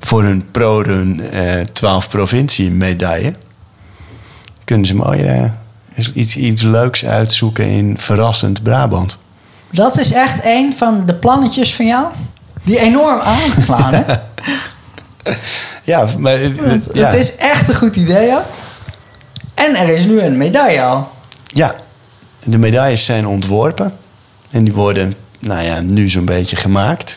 voor 0.00 0.22
hun 0.22 0.50
pro-run 0.50 1.30
eh, 1.30 1.60
12 1.60 2.08
provincie 2.08 2.70
medaille, 2.70 3.34
kunnen 4.64 4.86
ze 4.86 4.94
mooi 4.94 5.22
eh, 5.22 5.50
iets, 6.14 6.36
iets 6.36 6.62
leuks 6.62 7.04
uitzoeken 7.04 7.66
in 7.66 7.98
verrassend 7.98 8.62
Brabant. 8.62 9.18
Dat 9.70 9.98
is 9.98 10.12
echt 10.12 10.44
een 10.44 10.74
van 10.76 11.06
de 11.06 11.14
plannetjes 11.14 11.74
van 11.74 11.86
jou 11.86 12.06
die 12.64 12.78
enorm 12.78 13.20
aanslaan. 13.20 13.94
Hè? 13.94 14.02
Ja, 15.82 16.06
maar 16.18 16.34
eh, 16.34 16.80
ja, 16.92 17.06
Het 17.06 17.18
is 17.18 17.36
echt 17.36 17.68
een 17.68 17.74
goed 17.74 17.96
idee 17.96 18.32
ook. 18.36 18.44
En 19.54 19.74
er 19.76 19.88
is 19.88 20.04
nu 20.04 20.20
een 20.20 20.36
medaille 20.36 20.82
al. 20.82 21.10
ja, 21.46 21.74
de 22.44 22.58
medailles 22.58 23.04
zijn 23.04 23.26
ontworpen 23.26 23.92
en 24.50 24.64
die 24.64 24.72
worden, 24.74 25.14
nou 25.38 25.62
ja, 25.64 25.80
nu 25.80 26.08
zo'n 26.08 26.24
beetje 26.24 26.56
gemaakt. 26.56 27.16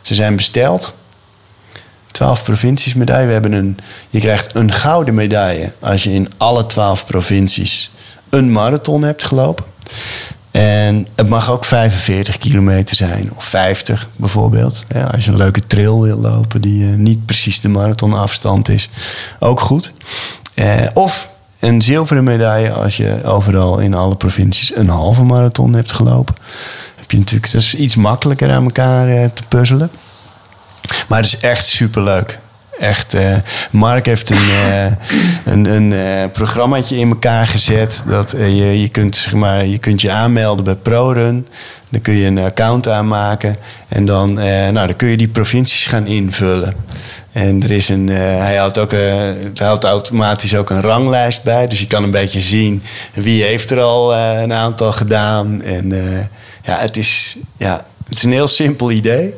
Ze 0.00 0.14
zijn 0.14 0.36
besteld. 0.36 0.94
12 2.18 2.44
provincies 2.44 2.94
medaille. 2.94 3.26
We 3.26 3.32
hebben 3.32 3.52
een, 3.52 3.78
je 4.08 4.20
krijgt 4.20 4.54
een 4.54 4.72
gouden 4.72 5.14
medaille 5.14 5.72
als 5.80 6.04
je 6.04 6.12
in 6.12 6.28
alle 6.36 6.66
12 6.66 7.06
provincies 7.06 7.90
een 8.28 8.52
marathon 8.52 9.02
hebt 9.02 9.24
gelopen. 9.24 9.64
En 10.50 11.08
het 11.14 11.28
mag 11.28 11.50
ook 11.50 11.64
45 11.64 12.38
kilometer 12.38 12.96
zijn, 12.96 13.30
of 13.36 13.44
50 13.44 14.08
bijvoorbeeld. 14.16 14.84
Als 15.12 15.24
je 15.24 15.30
een 15.30 15.36
leuke 15.36 15.66
trail 15.66 16.02
wil 16.02 16.18
lopen 16.18 16.60
die 16.60 16.90
eh, 16.90 16.94
niet 16.94 17.24
precies 17.24 17.60
de 17.60 17.68
marathonafstand 17.68 18.68
is, 18.68 18.88
ook 19.38 19.60
goed. 19.60 19.92
Eh, 20.54 20.66
of 20.94 21.30
een 21.58 21.82
zilveren 21.82 22.24
medaille 22.24 22.72
als 22.72 22.96
je 22.96 23.20
overal 23.24 23.78
in 23.78 23.94
alle 23.94 24.16
provincies 24.16 24.76
een 24.76 24.88
halve 24.88 25.22
marathon 25.22 25.72
hebt 25.72 25.92
gelopen. 25.92 26.34
Heb 26.96 27.10
je 27.10 27.18
natuurlijk, 27.18 27.52
dat 27.52 27.60
is 27.60 27.74
iets 27.74 27.96
makkelijker 27.96 28.50
aan 28.50 28.64
elkaar 28.64 29.08
eh, 29.08 29.24
te 29.34 29.42
puzzelen. 29.48 29.90
Maar 31.08 31.18
het 31.18 31.26
is 31.26 31.38
echt 31.38 31.66
superleuk. 31.66 32.38
Echt, 32.78 33.14
eh, 33.14 33.36
Mark 33.70 34.06
heeft 34.06 34.30
een, 34.30 34.36
eh, 34.36 34.84
een, 35.44 35.64
een 35.64 35.92
eh, 35.92 36.30
programmaatje 36.32 36.96
in 36.96 37.08
elkaar 37.08 37.46
gezet. 37.46 38.02
Dat 38.06 38.30
je, 38.30 38.80
je, 38.80 38.88
kunt, 38.88 39.16
zeg 39.16 39.32
maar, 39.32 39.66
je 39.66 39.78
kunt 39.78 40.00
je 40.00 40.10
aanmelden 40.10 40.64
bij 40.64 40.76
ProRun. 40.76 41.46
Dan 41.88 42.00
kun 42.00 42.14
je 42.14 42.26
een 42.26 42.38
account 42.38 42.88
aanmaken. 42.88 43.56
En 43.88 44.04
dan, 44.04 44.32
nou, 44.32 44.72
dan 44.72 44.96
kun 44.96 45.08
je 45.08 45.16
die 45.16 45.28
provincies 45.28 45.86
gaan 45.86 46.06
invullen. 46.06 46.74
En 47.32 47.62
er 47.62 47.70
is 47.70 47.88
een, 47.88 48.08
hij 48.08 48.56
houdt 48.56 48.78
ook, 48.78 48.90
het 48.90 49.58
houdt 49.58 49.84
automatisch 49.84 50.54
ook 50.54 50.70
een 50.70 50.80
ranglijst 50.80 51.42
bij. 51.42 51.66
Dus 51.66 51.80
je 51.80 51.86
kan 51.86 52.02
een 52.02 52.10
beetje 52.10 52.40
zien 52.40 52.82
wie 53.14 53.42
heeft 53.42 53.70
er 53.70 53.80
al 53.80 54.16
een 54.16 54.52
aantal 54.52 54.92
gedaan. 54.92 55.62
En 55.62 55.88
ja, 56.62 56.78
het 56.78 56.96
is, 56.96 57.36
ja, 57.56 57.84
het 58.08 58.18
is 58.18 58.24
een 58.24 58.32
heel 58.32 58.48
simpel 58.48 58.90
idee. 58.90 59.34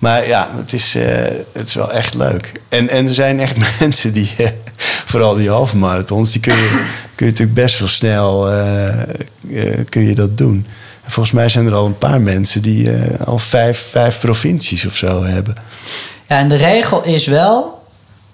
Maar 0.00 0.26
ja, 0.26 0.48
het 0.56 0.72
is, 0.72 0.94
eh, 0.94 1.04
het 1.52 1.68
is 1.68 1.74
wel 1.74 1.92
echt 1.92 2.14
leuk. 2.14 2.52
En, 2.68 2.88
en 2.88 3.06
er 3.06 3.14
zijn 3.14 3.40
echt 3.40 3.56
mensen 3.80 4.12
die, 4.12 4.34
eh, 4.38 4.48
vooral 4.76 5.34
die 5.34 5.50
halve 5.50 5.76
marathons, 5.76 6.32
die 6.32 6.40
kun 6.40 6.56
je, 6.56 6.84
kun 7.14 7.26
je 7.26 7.32
natuurlijk 7.32 7.54
best 7.54 7.78
wel 7.78 7.88
snel 7.88 8.50
eh, 8.50 8.98
kun 9.88 10.02
je 10.02 10.14
dat 10.14 10.38
doen. 10.38 10.66
En 11.04 11.10
volgens 11.10 11.34
mij 11.34 11.48
zijn 11.48 11.66
er 11.66 11.74
al 11.74 11.86
een 11.86 11.98
paar 11.98 12.20
mensen 12.20 12.62
die 12.62 12.90
al 13.24 13.38
vijf, 13.38 13.86
vijf 13.90 14.20
provincies 14.20 14.86
of 14.86 14.96
zo 14.96 15.24
hebben. 15.24 15.54
Ja, 16.28 16.36
en 16.38 16.48
de 16.48 16.56
regel 16.56 17.04
is 17.04 17.26
wel... 17.26 17.82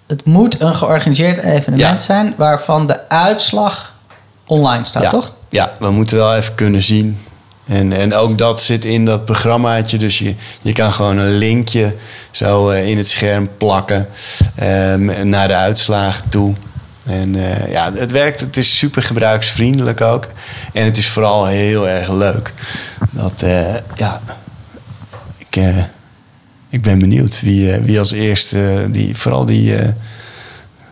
het 0.06 0.24
moet 0.24 0.60
een 0.60 0.74
georganiseerd 0.74 1.38
evenement 1.38 1.78
Ja. 1.78 1.98
zijn... 1.98 2.34
waarvan 2.36 2.86
de 2.86 3.08
uitslag 3.08 3.94
online 4.46 4.84
staat, 4.84 5.02
ja, 5.02 5.08
toch? 5.08 5.32
Ja, 5.48 5.72
we 5.78 5.90
moeten 5.90 6.16
wel 6.16 6.36
even 6.36 6.54
kunnen 6.54 6.82
zien. 6.82 7.18
En, 7.66 7.92
en 7.92 8.14
ook 8.14 8.38
dat 8.38 8.62
zit 8.62 8.84
in 8.84 9.04
dat 9.04 9.24
programmaatje. 9.24 9.98
Dus 9.98 10.18
je, 10.18 10.34
je 10.62 10.72
kan 10.72 10.92
gewoon 10.92 11.18
een 11.18 11.38
linkje 11.38 11.94
zo 12.30 12.70
eh, 12.70 12.88
in 12.88 12.96
het 12.96 13.08
scherm 13.08 13.48
plakken 13.56 14.08
ehm, 14.54 15.28
naar 15.28 15.48
de 15.48 15.54
uitslagen 15.54 16.28
toe. 16.28 16.54
En 17.06 17.34
eh, 17.34 17.72
ja, 17.72 17.92
het 17.94 18.10
werkt. 18.10 18.40
Het 18.40 18.56
is 18.56 18.78
super 18.78 19.02
gebruiksvriendelijk 19.02 20.00
ook. 20.00 20.28
En 20.72 20.84
het 20.84 20.96
is 20.96 21.08
vooral 21.08 21.46
heel 21.46 21.88
erg 21.88 22.12
leuk. 22.12 22.52
Dat, 23.10 23.42
eh, 23.42 23.74
ja, 23.96 24.20
ik, 25.38 25.60
ik 26.68 26.82
ben 26.82 26.98
benieuwd 26.98 27.40
wie, 27.40 27.72
wie 27.72 27.98
als 27.98 28.12
eerste, 28.12 28.88
die, 28.90 29.16
vooral 29.16 29.44
die, 29.44 29.74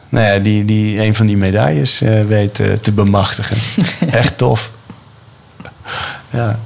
nou 0.08 0.26
ja, 0.26 0.38
die, 0.38 0.64
die 0.64 1.00
een 1.00 1.14
van 1.14 1.26
die 1.26 1.36
medailles 1.36 2.02
weet 2.26 2.54
te 2.54 2.92
bemachtigen. 2.92 3.56
Echt 4.10 4.38
tof. 4.38 4.70
Ja. 6.34 6.58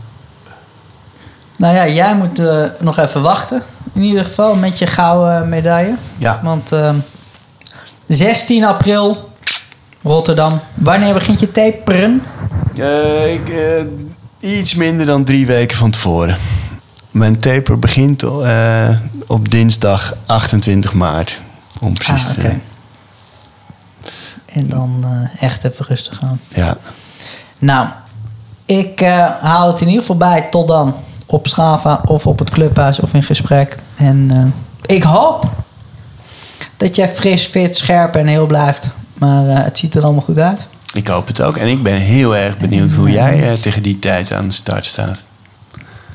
Nou 1.57 1.74
ja, 1.74 1.88
jij 1.88 2.14
moet 2.16 2.38
eh, 2.38 2.64
nog 2.81 2.98
even 2.98 3.22
wachten. 3.22 3.62
In 3.92 4.02
ieder 4.02 4.24
geval 4.24 4.54
met 4.54 4.78
je 4.78 4.87
gouden 4.87 5.48
medaille. 5.48 5.94
Ja. 6.18 6.40
Want 6.42 6.72
ehm, 6.72 6.96
16 8.07 8.64
april, 8.64 9.31
Rotterdam. 10.02 10.61
Wanneer 10.74 11.12
begint 11.14 11.40
je 11.40 11.50
taperen? 11.50 12.22
Eh, 12.76 13.33
ik, 13.35 13.48
eh, 13.48 14.50
iets 14.57 14.74
minder 14.74 15.07
dan 15.07 15.24
drie 15.24 15.46
weken 15.46 15.76
van 15.76 15.90
tevoren. 15.90 16.37
Mijn 17.11 17.38
taper 17.40 17.78
begint 17.78 18.22
op 19.26 19.50
dinsdag 19.50 20.14
28 20.26 20.93
maart. 20.93 21.40
Om 21.80 21.95
precies 21.95 22.22
Ah, 22.28 22.30
te 22.30 22.38
oké. 22.38 22.40
zijn. 22.40 22.62
En 24.47 24.68
dan 24.68 25.05
echt 25.40 25.64
even 25.64 25.84
rustig 25.88 26.22
aan. 26.22 26.40
Ja. 26.49 26.76
Nou, 27.59 27.88
ik 28.69 29.01
eh, 29.01 29.31
hou 29.41 29.71
het 29.71 29.81
in 29.81 29.87
ieder 29.87 30.03
geval 30.03 30.16
bij 30.16 30.47
tot 30.51 30.69
dan. 30.69 30.95
Op 31.27 31.47
Strava 31.47 32.01
of 32.05 32.27
op 32.27 32.39
het 32.39 32.51
clubhuis 32.51 33.01
of 33.01 33.14
in 33.14 33.23
gesprek. 33.23 33.77
En 33.97 34.31
eh, 34.31 34.97
ik 34.97 35.03
hoop 35.03 35.51
dat 36.77 36.97
jij 36.97 37.09
fris, 37.09 37.47
fit, 37.47 37.77
scherp 37.77 38.16
en 38.16 38.27
heel 38.27 38.47
blijft. 38.47 38.91
Maar 39.14 39.49
eh, 39.49 39.64
het 39.64 39.79
ziet 39.79 39.95
er 39.95 40.03
allemaal 40.03 40.23
goed 40.23 40.39
uit. 40.39 40.66
Ik 40.93 41.09
hoop 41.09 41.27
het 41.27 41.43
ook. 41.43 41.57
En 41.57 41.69
ik 41.69 41.83
ben 41.83 41.95
heel 41.95 42.37
erg 42.37 42.59
benieuwd 42.59 42.93
hoe 42.93 43.11
jij 43.11 43.51
eh, 43.51 43.53
tegen 43.53 43.83
die 43.83 43.99
tijd 43.99 44.33
aan 44.33 44.49
de 44.49 44.55
start 44.55 44.87
staat. 44.87 45.23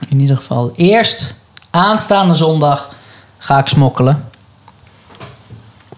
In 0.09 0.19
ieder 0.19 0.37
geval. 0.37 0.71
Eerst 0.75 1.39
aanstaande 1.69 2.33
zondag 2.33 2.89
ga 3.37 3.59
ik 3.59 3.67
smokkelen. 3.67 4.25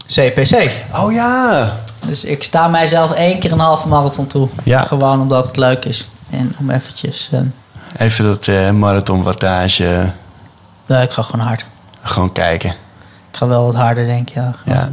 CPC. 0.07 0.69
Oh 0.95 1.13
ja! 1.13 1.71
Dus 2.05 2.23
ik 2.23 2.43
sta 2.43 2.67
mijzelf 2.67 3.11
één 3.11 3.39
keer 3.39 3.51
een 3.51 3.59
halve 3.59 3.87
marathon 3.87 4.27
toe. 4.27 4.47
Ja. 4.63 4.81
Gewoon 4.81 5.21
omdat 5.21 5.47
het 5.47 5.57
leuk 5.57 5.85
is. 5.85 6.09
En 6.35 6.55
om 6.59 6.69
eventjes... 6.69 7.29
eh, 7.31 7.39
Even 7.97 8.25
dat 8.25 8.47
eh 8.47 8.71
marathonwattage 8.71 10.11
Nee, 10.87 11.03
ik 11.03 11.11
ga 11.11 11.21
gewoon 11.21 11.45
hard. 11.45 11.65
Gewoon 12.01 12.31
kijken. 12.31 12.69
Ik 13.31 13.37
ga 13.37 13.47
wel 13.47 13.63
wat 13.63 13.75
harder, 13.75 14.05
denk 14.05 14.29
ik. 14.29 14.35
Ja. 14.35 14.55
Gewoon, 14.63 14.77
Ja. 14.77 14.89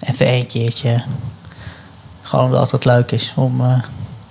eh, 0.00 0.08
even 0.10 0.26
één 0.26 0.46
keertje. 0.46 1.02
Gewoon 2.22 2.44
omdat 2.44 2.70
het 2.70 2.84
leuk 2.84 3.10
is 3.12 3.32
om 3.36 3.60
eh, 3.60 3.78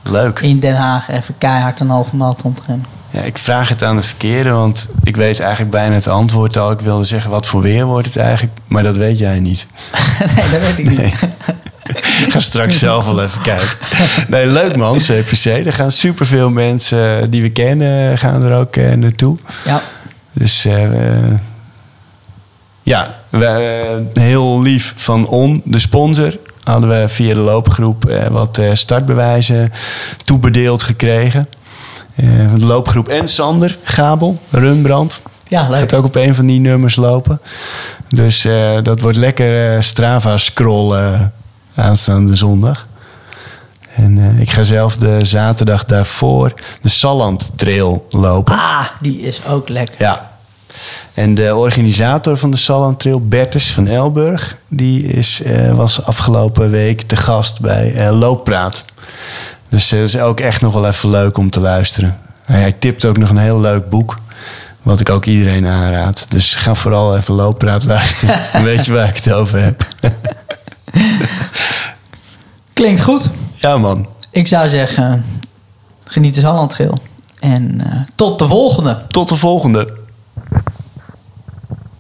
Leuk. 0.04 0.40
in 0.40 0.60
Den 0.60 0.76
Haag 0.76 1.10
even 1.10 1.38
keihard 1.38 1.80
een 1.80 1.90
halve 1.90 2.16
marathon 2.16 2.54
te 2.54 2.62
rennen. 2.68 2.86
Ja, 3.10 3.22
ik 3.22 3.38
vraag 3.38 3.70
het 3.70 3.84
aan 3.84 3.96
de 3.96 4.02
verkeerde, 4.02 4.50
want 4.50 4.88
ik 5.04 5.16
weet 5.16 5.40
eigenlijk 5.40 5.72
bijna 5.72 5.94
het 5.96 6.08
antwoord 6.08 6.58
al. 6.58 6.72
Ik 6.72 6.80
wilde 6.80 7.04
zeggen, 7.04 7.30
wat 7.32 7.48
voor 7.48 7.62
weer 7.62 7.86
wordt 7.86 8.08
het 8.08 8.18
eigenlijk? 8.18 8.58
Maar 8.68 8.84
dat 8.84 8.96
weet 8.96 9.18
jij 9.18 9.40
niet. 9.40 9.68
nee, 10.36 10.50
dat 10.50 10.60
weet 10.62 10.78
ik 10.78 10.90
niet. 10.90 10.98
Nee. 10.98 11.14
ga 12.32 12.40
straks 12.40 12.80
zelf 12.80 13.06
wel 13.06 13.24
even 13.24 13.42
kijken. 13.42 13.68
Nee, 14.28 14.46
leuk 14.48 14.76
man, 14.78 14.98
CPC. 14.98 15.46
Er 15.46 15.74
gaan 15.74 15.92
superveel 15.92 16.50
mensen 16.50 17.30
die 17.32 17.42
we 17.42 17.50
kennen 17.50 18.18
gaan 18.18 18.44
er 18.44 18.58
ook 18.58 18.76
eh, 18.76 18.92
naartoe. 18.94 19.38
Ja, 19.66 19.82
Dus 20.34 20.66
eh, 20.66 20.74
we- 20.74 21.38
ja, 22.84 23.16
we, 23.30 23.46
eh, 23.46 24.22
heel 24.24 24.62
lief 24.62 24.94
van 24.96 25.28
On, 25.28 25.62
de 25.66 25.80
sponsor, 25.80 26.38
hadden 26.64 26.90
we 26.90 27.10
via 27.10 27.34
de 27.34 27.40
loopgroep 27.40 28.06
eh, 28.06 28.28
wat 28.28 28.58
eh, 28.58 28.70
startbewijzen 28.74 29.72
toebedeeld 30.26 30.84
gekregen. 30.84 31.48
Eh, 32.16 32.26
de 32.56 32.66
loopgroep 32.66 33.08
en 33.08 33.28
Sander 33.28 33.78
Gabel, 33.84 34.42
Runbrand. 34.50 35.22
ja 35.48 35.68
leuk. 35.70 35.80
Gaat 35.80 35.94
ook 35.96 36.06
op 36.06 36.16
een 36.16 36.36
van 36.36 36.46
die 36.46 36.60
nummers 36.60 36.96
lopen. 36.96 37.42
Dus 38.08 38.46
eh, 38.46 38.78
dat 38.84 39.02
wordt 39.02 39.18
lekker 39.18 39.74
eh, 39.76 39.82
Strava 39.82 40.38
scrollen 40.38 41.32
aanstaande 41.78 42.36
zondag. 42.36 42.88
En 43.96 44.18
eh, 44.18 44.40
ik 44.40 44.52
ga 44.52 44.64
zelf 44.64 44.98
de 44.98 45.18
zaterdag 45.22 45.86
daarvoor 45.86 46.54
de 46.82 46.90
Salland 46.90 47.52
Trail 47.56 48.06
lopen. 48.10 48.54
Ah, 48.54 48.86
die 49.02 49.22
is 49.22 49.46
ook 49.46 49.70
lekker. 49.70 49.96
Ja. 50.00 50.32
En 51.14 51.36
de 51.36 51.56
organisator 51.56 52.38
van 52.38 52.52
de 52.52 52.58
Salland 52.58 53.00
Trail, 53.00 53.28
Bertus 53.28 53.72
van 53.72 53.88
Elburg, 53.88 54.58
die 54.68 55.04
is, 55.04 55.42
eh, 55.42 55.74
was 55.74 56.06
afgelopen 56.06 56.70
week 56.70 57.02
te 57.02 57.16
gast 57.16 57.60
bij 57.60 57.94
eh, 57.96 58.20
Looppraat. 58.20 58.86
Dus 59.70 59.90
het 59.90 60.02
is 60.02 60.18
ook 60.18 60.40
echt 60.40 60.62
nog 60.62 60.74
wel 60.74 60.88
even 60.88 61.10
leuk 61.10 61.38
om 61.38 61.50
te 61.50 61.60
luisteren. 61.60 62.20
Hij, 62.44 62.60
hij 62.60 62.72
tipt 62.72 63.06
ook 63.06 63.18
nog 63.18 63.30
een 63.30 63.38
heel 63.38 63.60
leuk 63.60 63.90
boek, 63.90 64.20
wat 64.82 65.00
ik 65.00 65.10
ook 65.10 65.26
iedereen 65.26 65.68
aanraad. 65.68 66.26
Dus 66.30 66.56
ga 66.56 66.76
vooral 66.76 67.18
even 67.18 67.34
Looppraat 67.34 67.84
luisteren. 67.84 68.40
Dan 68.54 68.64
weet 68.64 68.86
je 68.86 68.94
waar 68.94 69.10
ik 69.10 69.16
het 69.16 69.32
over 69.32 69.64
heb. 69.64 69.88
Klinkt 72.74 73.04
goed. 73.04 73.30
Ja 73.56 73.78
man, 73.78 74.08
Ik 74.32 74.48
zou 74.48 74.68
zeggen, 74.70 75.26
geniet 76.04 76.36
eens 76.36 76.46
Hallandgeel. 76.46 76.98
En 77.40 77.82
eh, 77.92 78.02
tot 78.16 78.40
de 78.40 78.48
volgende. 78.48 79.06
tot 79.08 79.30
de 79.30 79.36
volgende. 79.36 79.98